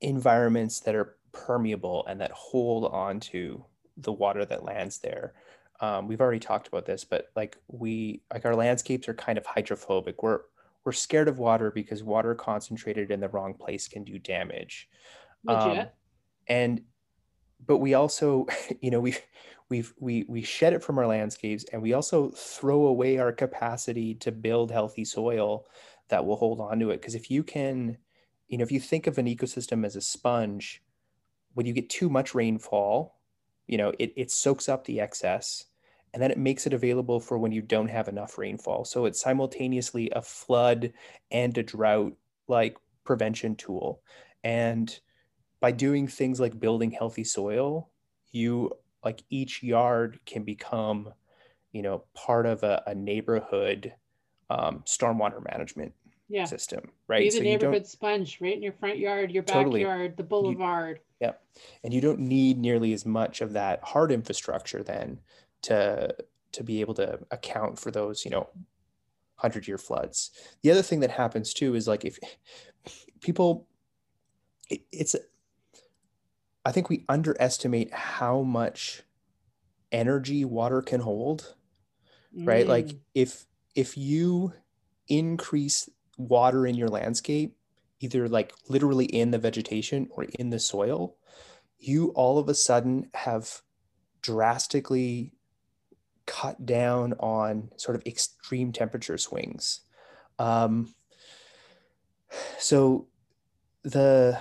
[0.00, 3.64] environments that are permeable and that hold on to
[3.96, 5.34] the water that lands there.
[5.80, 9.46] Um, we've already talked about this, but like we like our landscapes are kind of
[9.46, 10.22] hydrophobic.
[10.22, 10.40] We're
[10.84, 14.88] we're scared of water because water concentrated in the wrong place can do damage.
[15.44, 15.78] Legit.
[15.78, 15.86] Um,
[16.46, 16.82] and
[17.66, 18.46] but we also,
[18.80, 19.20] you know, we've
[19.68, 24.14] we've we we shed it from our landscapes and we also throw away our capacity
[24.14, 25.66] to build healthy soil
[26.08, 27.00] that will hold on to it.
[27.00, 27.98] Because if you can,
[28.48, 30.82] you know, if you think of an ecosystem as a sponge,
[31.54, 33.15] when you get too much rainfall,
[33.66, 35.64] you know, it, it soaks up the excess
[36.14, 38.84] and then it makes it available for when you don't have enough rainfall.
[38.84, 40.92] So it's simultaneously a flood
[41.30, 42.16] and a drought
[42.48, 44.00] like prevention tool.
[44.44, 44.98] And
[45.60, 47.90] by doing things like building healthy soil,
[48.30, 48.72] you
[49.04, 51.12] like each yard can become,
[51.72, 53.92] you know, part of a, a neighborhood
[54.48, 55.92] um, stormwater management
[56.28, 56.44] yeah.
[56.44, 57.20] system, right?
[57.20, 61.00] Be the so neighborhood sponge right in your front yard, your totally, backyard, the boulevard.
[61.20, 61.32] Yeah.
[61.82, 65.20] And you don't need nearly as much of that hard infrastructure then
[65.62, 66.14] to
[66.52, 68.48] to be able to account for those you know
[69.36, 70.30] hundred year floods.
[70.62, 72.18] The other thing that happens too is like if
[73.20, 73.66] people,
[74.68, 75.14] it, it's
[76.64, 79.02] I think we underestimate how much
[79.92, 81.54] energy water can hold.
[82.36, 82.48] Mm.
[82.48, 82.98] Right, like mm.
[83.14, 84.52] if if you
[85.08, 85.88] increase
[86.18, 87.56] water in your landscape,
[88.00, 91.16] either like literally in the vegetation or in the soil,
[91.78, 93.62] you all of a sudden have
[94.22, 95.32] drastically
[96.26, 99.80] cut down on sort of extreme temperature swings.
[100.38, 100.94] Um,
[102.58, 103.08] so
[103.82, 104.40] the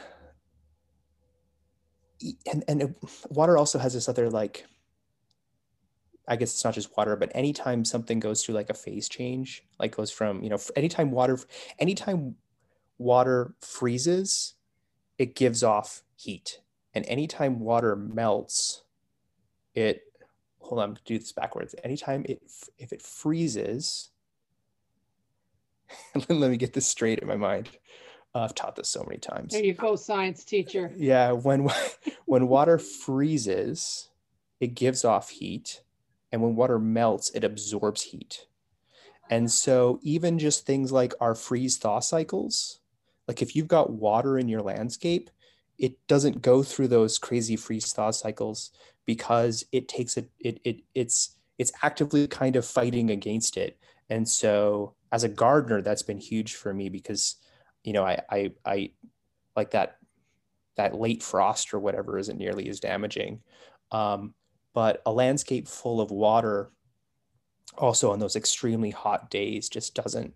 [2.51, 2.95] and and
[3.29, 4.65] water also has this other like
[6.27, 9.63] I guess it's not just water, but anytime something goes through like a phase change,
[9.79, 11.37] like goes from, you know, anytime water,
[11.77, 12.35] anytime
[12.97, 14.55] water freezes,
[15.17, 16.59] it gives off heat.
[16.93, 18.83] And anytime water melts,
[19.73, 20.01] it
[20.59, 21.75] hold on, do this backwards.
[21.83, 22.41] Anytime it,
[22.77, 24.09] if it freezes,
[26.29, 27.69] let me get this straight in my mind.
[28.33, 29.53] Uh, I've taught this so many times.
[29.53, 30.91] There you go, science teacher.
[30.95, 31.69] Yeah, when
[32.25, 34.09] when water freezes,
[34.59, 35.81] it gives off heat,
[36.31, 38.47] and when water melts, it absorbs heat.
[39.29, 42.79] And so even just things like our freeze thaw cycles,
[43.27, 45.29] like if you've got water in your landscape,
[45.77, 48.71] it doesn't go through those crazy freeze thaw cycles
[49.05, 53.77] because it takes it it, it it's it's actively kind of fighting against it.
[54.09, 57.35] And so as a gardener that's been huge for me because
[57.83, 58.91] you know i i, I
[59.55, 59.97] like that
[60.75, 63.41] that late frost or whatever isn't nearly as damaging.
[63.91, 64.33] Um,
[64.73, 66.69] but a landscape full of water
[67.77, 70.33] also on those extremely hot days just doesn't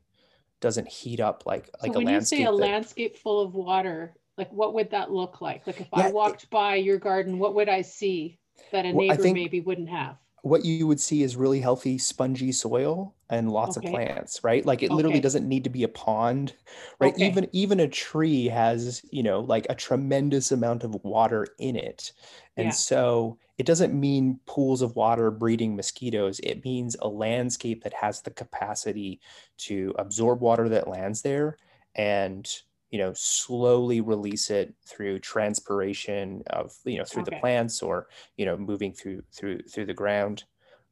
[0.61, 3.41] doesn't heat up like like so when a landscape you say a that, landscape full
[3.41, 6.75] of water like what would that look like like if yeah, i walked it, by
[6.75, 8.39] your garden what would i see
[8.71, 12.51] that a neighbor well, maybe wouldn't have what you would see is really healthy, spongy
[12.53, 13.77] soil and lots Okay.
[13.77, 14.65] of plants, right?
[14.65, 15.21] Like it literally Okay.
[15.21, 16.55] doesn't need to be a pond,
[16.99, 17.13] right?
[17.13, 17.17] Okay.
[17.17, 22.13] Even even a tree has, you know, like a tremendous amount of water in it.
[22.55, 22.73] And Yeah.
[22.73, 26.39] so it doesn't mean pools of water breeding mosquitoes.
[26.39, 29.19] It means a landscape that has the capacity
[29.57, 31.57] to absorb water that lands there
[31.95, 32.49] and
[32.89, 38.07] you know slowly release it through transpiration of you know through the plants or
[38.37, 40.45] you know moving through through through the ground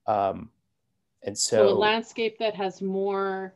[0.05, 0.51] um
[1.23, 3.55] and So a landscape that has more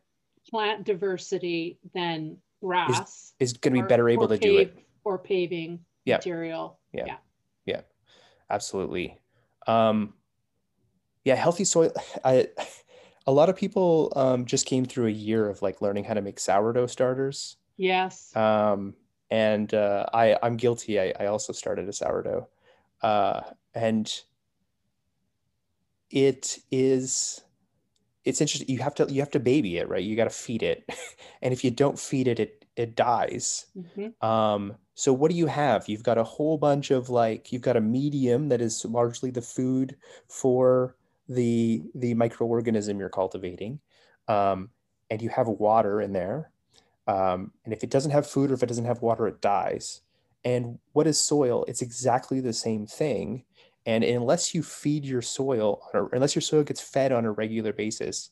[0.49, 5.83] plant diversity than grass is going to be better able to do it Or paving
[6.05, 6.17] Yeah.
[6.17, 6.79] material.
[6.93, 7.17] Yeah.
[7.65, 7.81] Yeah.
[8.51, 9.19] Absolutely.
[9.67, 10.13] Um
[11.23, 11.91] yeah healthy soil
[12.25, 12.47] i
[13.27, 16.21] a lot of people um just came through a year of like learning how to
[16.21, 17.57] make sourdough starters.
[17.77, 18.35] Yes.
[18.35, 18.95] um
[19.29, 20.99] and uh i i'm guilty.
[20.99, 22.47] I, I also started a sourdough.
[23.01, 23.41] Uh
[23.73, 24.11] and
[26.09, 27.41] it is
[28.23, 28.69] it's interesting.
[28.69, 30.03] You have to you have to baby it right?
[30.03, 30.85] You got to feed it.
[31.43, 33.65] And if you don't feed it it it dies.
[33.75, 34.13] Mhm.
[34.23, 37.75] um so what do you have you've got a whole bunch of like you've got
[37.75, 39.95] a medium that is largely the food
[40.27, 40.95] for
[41.27, 43.79] the the microorganism you're cultivating
[44.27, 44.69] um
[45.09, 46.51] and you have water in there
[47.07, 50.01] um and if it doesn't have food or if it doesn't have water it dies
[50.45, 53.43] and what is soil it's exactly the same thing
[53.87, 57.73] and unless you feed your soil or unless your soil gets fed on a regular
[57.73, 58.29] basis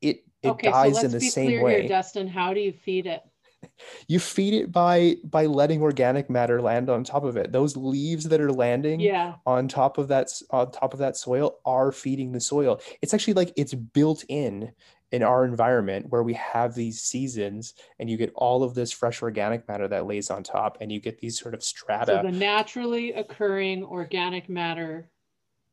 [0.00, 2.28] it it Okay, so dies let's in the be same clear way here, Dustin.
[2.28, 3.22] How do you feed it?
[4.08, 7.52] you feed it by by letting organic matter land on top of it.
[7.52, 9.34] Those leaves that are landing Yeah.
[9.46, 12.80] on top of that on top of that soil are feeding the soil.
[13.02, 14.72] It's actually like it's built in
[15.10, 19.22] in our environment where we have these seasons and you get all of this fresh
[19.22, 22.20] organic matter that lays on top and you get these sort of strata.
[22.22, 25.08] So the naturally occurring organic matter,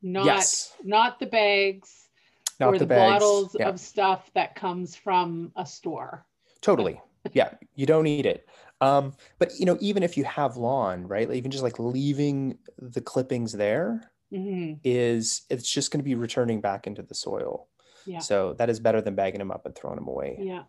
[0.02, 0.72] not yes.
[0.82, 2.06] not the bags
[2.58, 3.68] not or the, the, bottles yeah.
[3.68, 6.24] of stuff that comes from a store.
[6.62, 7.00] totally
[7.34, 8.48] yeah you don't need it
[8.80, 13.00] um but you know even if you have lawn right even just like leaving the
[13.00, 17.68] clippings there hmm is it's just going to be returning back into the soil.
[18.06, 18.20] Yeah.
[18.20, 20.36] So that is better than bagging them up and throwing them away.
[20.40, 20.62] Yeah.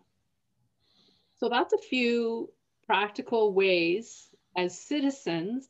[1.36, 2.50] So that's a few
[2.84, 5.68] practical ways as citizens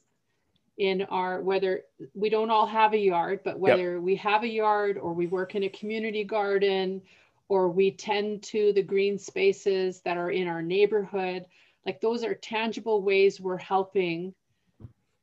[0.79, 1.83] in our whether
[2.15, 5.55] we don't all have a yard, but whether we have a yard or we work
[5.55, 7.03] in a community garden
[7.49, 11.47] or we tend to the green spaces that are in our neighborhood,
[11.87, 14.35] like those are tangible ways we're helping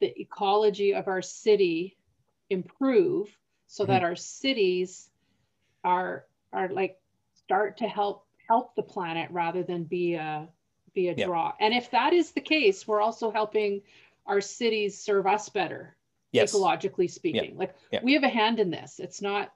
[0.02, 1.98] the ecology of our city
[2.50, 3.36] improve
[3.68, 4.06] so that mm-hmm.
[4.06, 5.10] our cities
[5.84, 6.98] are are like
[7.36, 10.48] start to help help the planet rather than be a
[10.94, 11.26] be a Yeah.
[11.26, 11.54] draw.
[11.60, 13.82] And if that is the case, we're also helping
[14.26, 15.96] our cities serve us better,
[16.32, 16.54] Yes.
[16.54, 17.58] ecologically speaking.
[17.58, 18.00] Like Yeah.
[18.04, 19.00] we have a hand in this.
[19.00, 19.54] It's not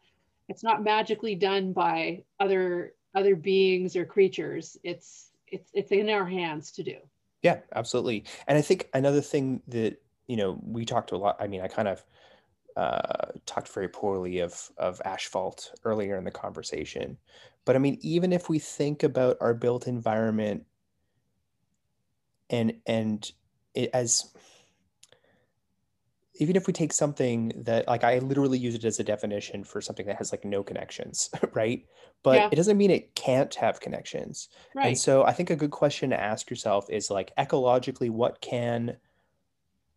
[0.50, 4.78] it's not magically done by other other beings or creatures.
[4.84, 6.97] It's it's it's in our hands to do.
[7.41, 8.26] Yeah, absolutely.
[8.47, 11.68] And I think another thing that, you know, we talked a lot, I mean, I
[11.68, 12.04] kind of
[12.76, 17.18] uh, talked very poorly of of asphalt earlier in the conversation.
[17.66, 20.66] But I mean, even if we think about our built environment
[22.50, 23.32] and and
[23.76, 24.34] it as
[26.40, 29.82] even if we take something that like I literally use it as a definition for
[29.82, 31.86] something that has like no connections, right?
[32.24, 32.50] But Yeah.
[32.52, 34.48] it doesn't mean it can't have connections.
[34.74, 34.88] Right.
[34.88, 38.98] And so I think a good question to ask yourself is like ecologically, what can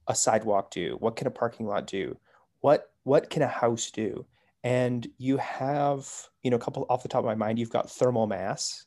[0.09, 0.97] a sidewalk do?
[0.99, 2.19] What can a parking lot do?
[2.61, 4.27] What what can a house do?
[4.65, 6.09] And you have,
[6.43, 8.87] you know, a couple off the top of my mind, you've got thermal mass,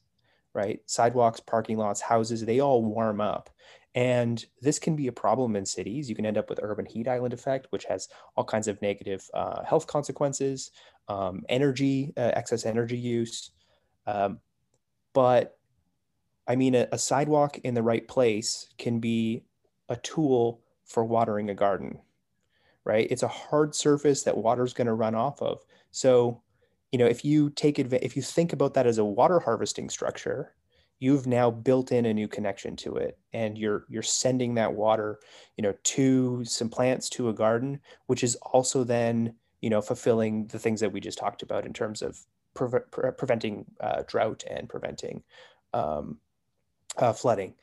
[0.54, 0.80] right?
[0.86, 3.50] Sidewalks, parking lots, houses, they all warm up.
[3.96, 6.10] And this can be a problem in cities.
[6.10, 9.28] You can end up with urban heat island effect, which has all kinds of negative
[9.34, 10.72] uh, health consequences,
[11.08, 13.52] um, energy, uh, excess energy use.
[14.06, 14.40] Um,
[15.14, 15.58] but
[16.46, 19.46] I mean, a, a sidewalk in the right place can be
[19.88, 22.00] a tool for watering a garden,
[22.84, 23.08] right?
[23.10, 25.62] It's a hard surface that water's going to run off of.
[25.92, 26.42] So,
[26.92, 29.90] you know, if you take advantage, if you think about that as a water harvesting
[29.90, 30.54] structure,
[31.00, 35.20] you've now built in a new connection to it, and you're you're sending that water,
[35.58, 40.48] you know, to some plants, to a garden, which is also then, you know, fulfilling
[40.48, 42.20] the things that we just talked about in terms of
[42.56, 45.24] preve- pre- preventing uh, drought and preventing
[45.74, 46.20] um,
[46.98, 47.56] uh, flooding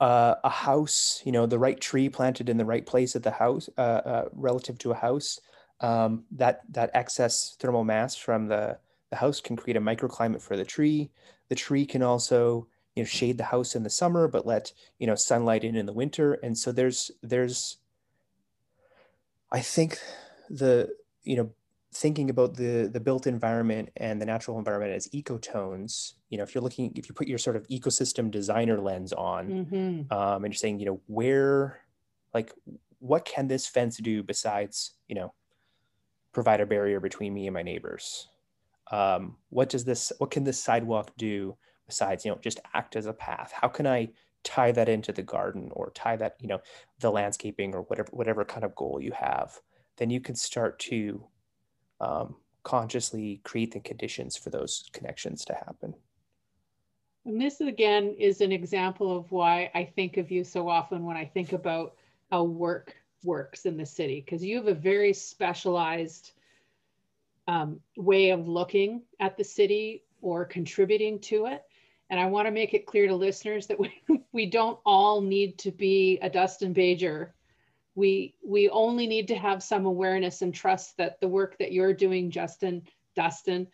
[0.00, 3.30] uh, a house, you know, the right tree planted in the right place at the
[3.30, 5.40] house, uh, uh, relative to a house,
[5.80, 8.78] um, that that excess thermal mass from the
[9.10, 11.10] the house can create a microclimate for the tree.
[11.48, 15.06] The tree can also, you know, shade the house in the summer, but let you
[15.06, 16.34] know sunlight in in the winter.
[16.34, 17.78] And so there's there's,
[19.52, 19.98] I think,
[20.50, 21.50] the you know
[21.92, 26.52] thinking about the the built environment and the natural environment as ecotones you know if
[26.52, 30.12] you're looking if you put your sort of ecosystem designer lens on Mhm.
[30.12, 31.80] um, and you're saying you know where
[32.34, 32.52] like
[32.98, 35.32] what can this fence do besides you know
[36.32, 38.26] provide a barrier between me and my neighbors
[38.90, 41.56] um, what does this what can this sidewalk do
[41.86, 44.08] besides you know just act as a path how can i
[44.42, 46.60] tie that into the garden or tie that you know
[47.00, 49.58] the landscaping or whatever whatever kind of goal you have
[49.96, 51.24] then you can start to
[52.00, 55.94] um, consciously create the conditions for those connections to happen.
[57.26, 61.16] And this again is an example of why I think of you so often when
[61.16, 61.94] I think about
[62.30, 66.32] how work works in the city, because you have a very specialized
[67.46, 71.62] um, way of looking at the city or contributing to it.
[72.10, 75.58] And I want to make it clear to listeners that we, we don't all need
[75.58, 77.30] to be a Dustin Bajer.
[77.94, 81.94] We we only need to have some awareness and trust that the work that you're
[81.94, 82.82] doing justin
[83.14, 83.68] dustin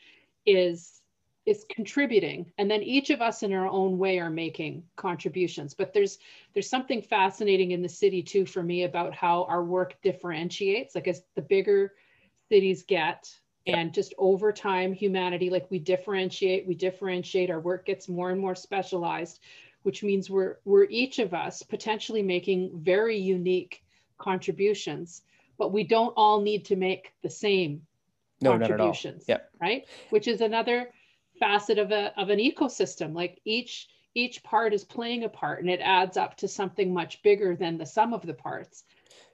[0.45, 1.01] is
[1.47, 2.53] is contributing.
[2.59, 5.75] And then each of us in our own way are making contributions.
[5.75, 6.19] But there's
[6.53, 10.95] there's something fascinating in the city too for me about how our work differentiates.
[10.95, 11.95] Like as the bigger
[12.51, 13.31] cities get
[13.67, 18.41] and just over time humanity like we differentiate we differentiate our work gets more and
[18.41, 19.41] more specialized
[19.83, 23.83] which means we're we're each of us potentially making very unique
[24.19, 25.23] contributions,
[25.59, 27.83] but we don't all need to make the same
[28.41, 29.25] no, contributions.
[29.27, 29.51] Yep.
[29.61, 29.87] Right.
[30.11, 30.91] Which is another
[31.39, 33.15] facet of a of an ecosystem.
[33.15, 37.23] Like each each part is playing a part and it adds up to something much
[37.23, 38.85] bigger than the sum of the parts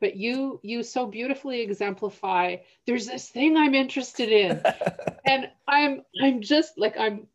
[0.01, 2.57] but you you so beautifully exemplify
[2.87, 4.63] there's this thing i'm interested in
[5.27, 7.27] and i'm i'm just like i'm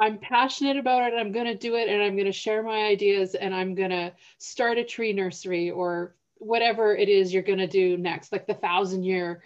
[0.00, 2.84] i'm passionate about it i'm going to do it and i'm going to share my
[2.84, 7.58] ideas and i'm going to start a tree nursery or whatever it is you're going
[7.58, 9.42] to do next, like the thousand year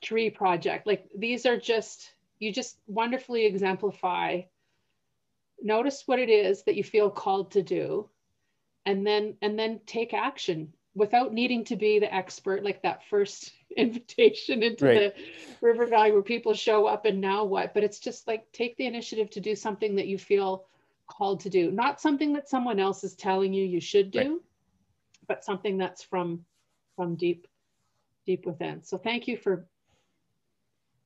[0.00, 0.86] tree project.
[0.86, 4.42] Like these are just, you just wonderfully exemplify.
[5.62, 8.08] Notice what it is that you feel called to do
[8.84, 13.52] and then and then take action without needing to be the expert like that first
[13.76, 15.14] invitation into right.
[15.14, 15.14] the
[15.62, 18.86] river valley where people show up and now what but it's just like take the
[18.86, 20.66] initiative to do something that you feel
[21.06, 24.30] called to do not something that someone else is telling you you should do right
[25.26, 26.44] but something that's from
[26.96, 27.46] from deep
[28.26, 28.82] deep within.
[28.82, 29.66] So thank you for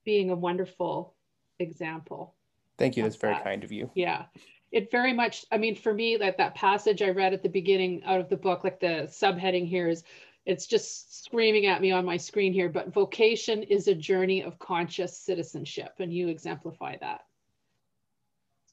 [0.04, 1.14] being a wonderful
[1.58, 2.34] example.
[2.78, 3.02] Thank you.
[3.02, 3.44] That's very that.
[3.44, 3.90] kind of you.
[3.94, 4.24] Yeah.
[4.72, 8.02] It very much, I mean, for me, like that passage I read at the beginning
[8.04, 10.04] out of the book, like the subheading here is
[10.44, 14.58] it's just screaming at me on my screen here, but vocation is a journey of
[14.58, 15.94] conscious citizenship.
[15.98, 17.24] And you exemplify that.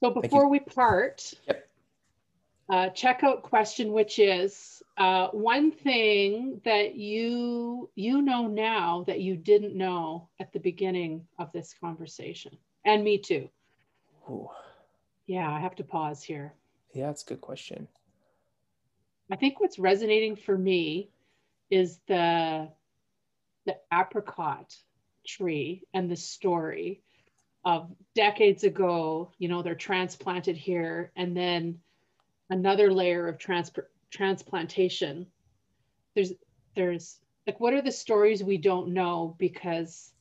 [0.00, 1.68] So before we part, yep.
[2.68, 9.20] uh, check out question, which is uh, one thing that you you know now that
[9.20, 13.48] you didn't know at the beginning of this conversation, and me too.
[14.28, 14.48] Ooh.
[15.26, 16.54] Yeah, I have to pause here.
[16.92, 17.88] Yeah, that's a good question.
[19.30, 21.10] I think what's resonating for me
[21.70, 22.68] is the
[23.66, 24.76] the apricot
[25.26, 27.00] tree and the story
[27.64, 29.30] of decades ago.
[29.38, 31.80] You know, they're transplanted here, and then
[32.50, 35.26] another layer of transport transplantation
[36.14, 36.32] there's
[36.76, 40.12] there's like what are the stories we don't know because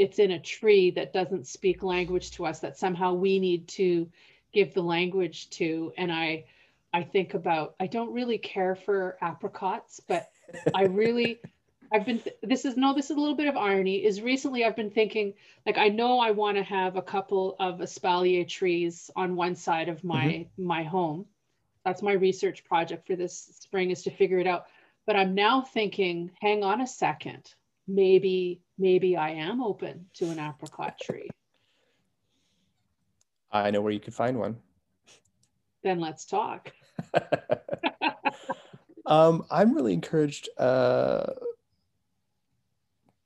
[0.00, 4.08] it's in a tree that doesn't speak language to us that somehow we need to
[4.50, 5.92] give the language to.
[5.98, 6.44] And i
[6.92, 10.28] i think about i don't really care for apricots but
[10.74, 11.38] i really
[11.92, 14.64] i've been th- this is no this is a little bit of irony is recently
[14.64, 15.34] i've been thinking
[15.66, 19.88] like i know i want to have a couple of espalier trees on one side
[19.88, 20.64] of my mm-hmm.
[20.64, 21.26] my home.
[21.84, 24.66] That's my research project for this spring is to figure it out.
[25.06, 27.54] But i'm now thinking hang on a second
[27.94, 31.28] maybe maybe i am open to an apricot tree.
[33.52, 34.56] I know where you could find one.
[35.82, 36.72] Then let's talk.
[39.06, 41.32] Um, i'm really encouraged uh,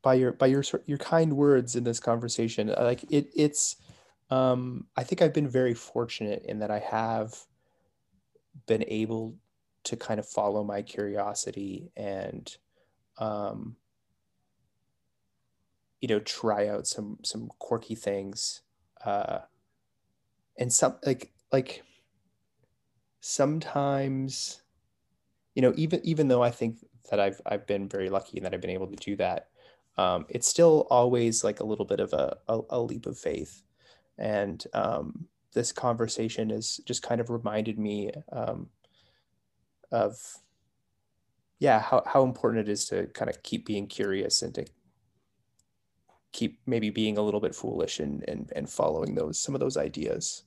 [0.01, 2.69] by your by your your kind words in this conversation.
[2.69, 3.77] Like it it's
[4.31, 7.35] um, i think i've been very fortunate in that i have
[8.67, 9.37] been able
[9.85, 12.57] to kind of follow my curiosity and
[13.19, 13.77] um,
[16.05, 18.61] you know try out some some quirky things
[19.07, 19.39] uh,
[20.59, 21.83] and some like like
[23.21, 24.61] sometimes
[25.55, 26.77] you know even even though i think
[27.11, 29.49] that i've i've been very lucky and that i've been able to do that
[29.97, 33.63] um, it's still always like a little bit of a, a, a leap of faith.
[34.19, 38.69] And um, this conversation has just kind of reminded me um,
[39.93, 40.19] of
[41.61, 44.67] yeah how, how important it is to kind of keep being curious and to
[46.35, 49.79] keep maybe being a little bit foolish and and and following those some of those
[49.79, 50.43] ideas.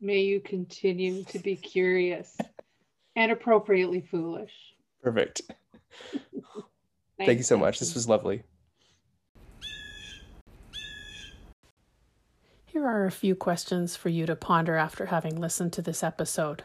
[0.00, 2.38] May you continue to be curious
[3.16, 4.52] and appropriately foolish.
[5.02, 5.42] Perfect.
[7.18, 7.80] Thank you so much.
[7.80, 8.44] This was lovely.
[12.66, 16.62] Here are a few questions for you to ponder after having listened to this episode.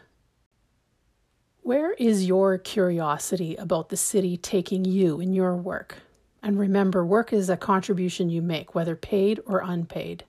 [1.62, 6.04] Where is your curiosity about the city taking you in your work?
[6.44, 10.24] And remember, work is a contribution you make, whether paid or unpaid.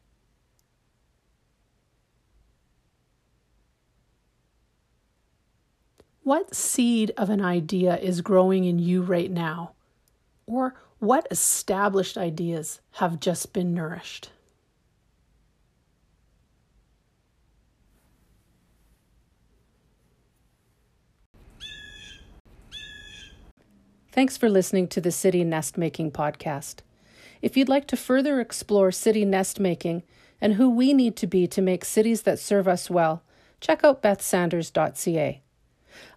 [6.24, 9.74] What seed of an idea is growing in you right now?
[10.48, 14.30] Or what established ideas have just been nourished?
[24.16, 26.76] Thanks for listening to the City Nest Making podcast.
[27.42, 30.04] If you'd like to further explore city nest making
[30.40, 33.24] and who we need to be to make cities that serve us well,
[33.60, 35.42] check out bethsanders.ca.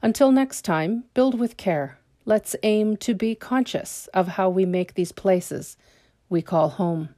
[0.00, 1.98] Until next time, build with care.
[2.24, 5.76] Let's aim to be conscious of how we make these places
[6.28, 7.08] we call home.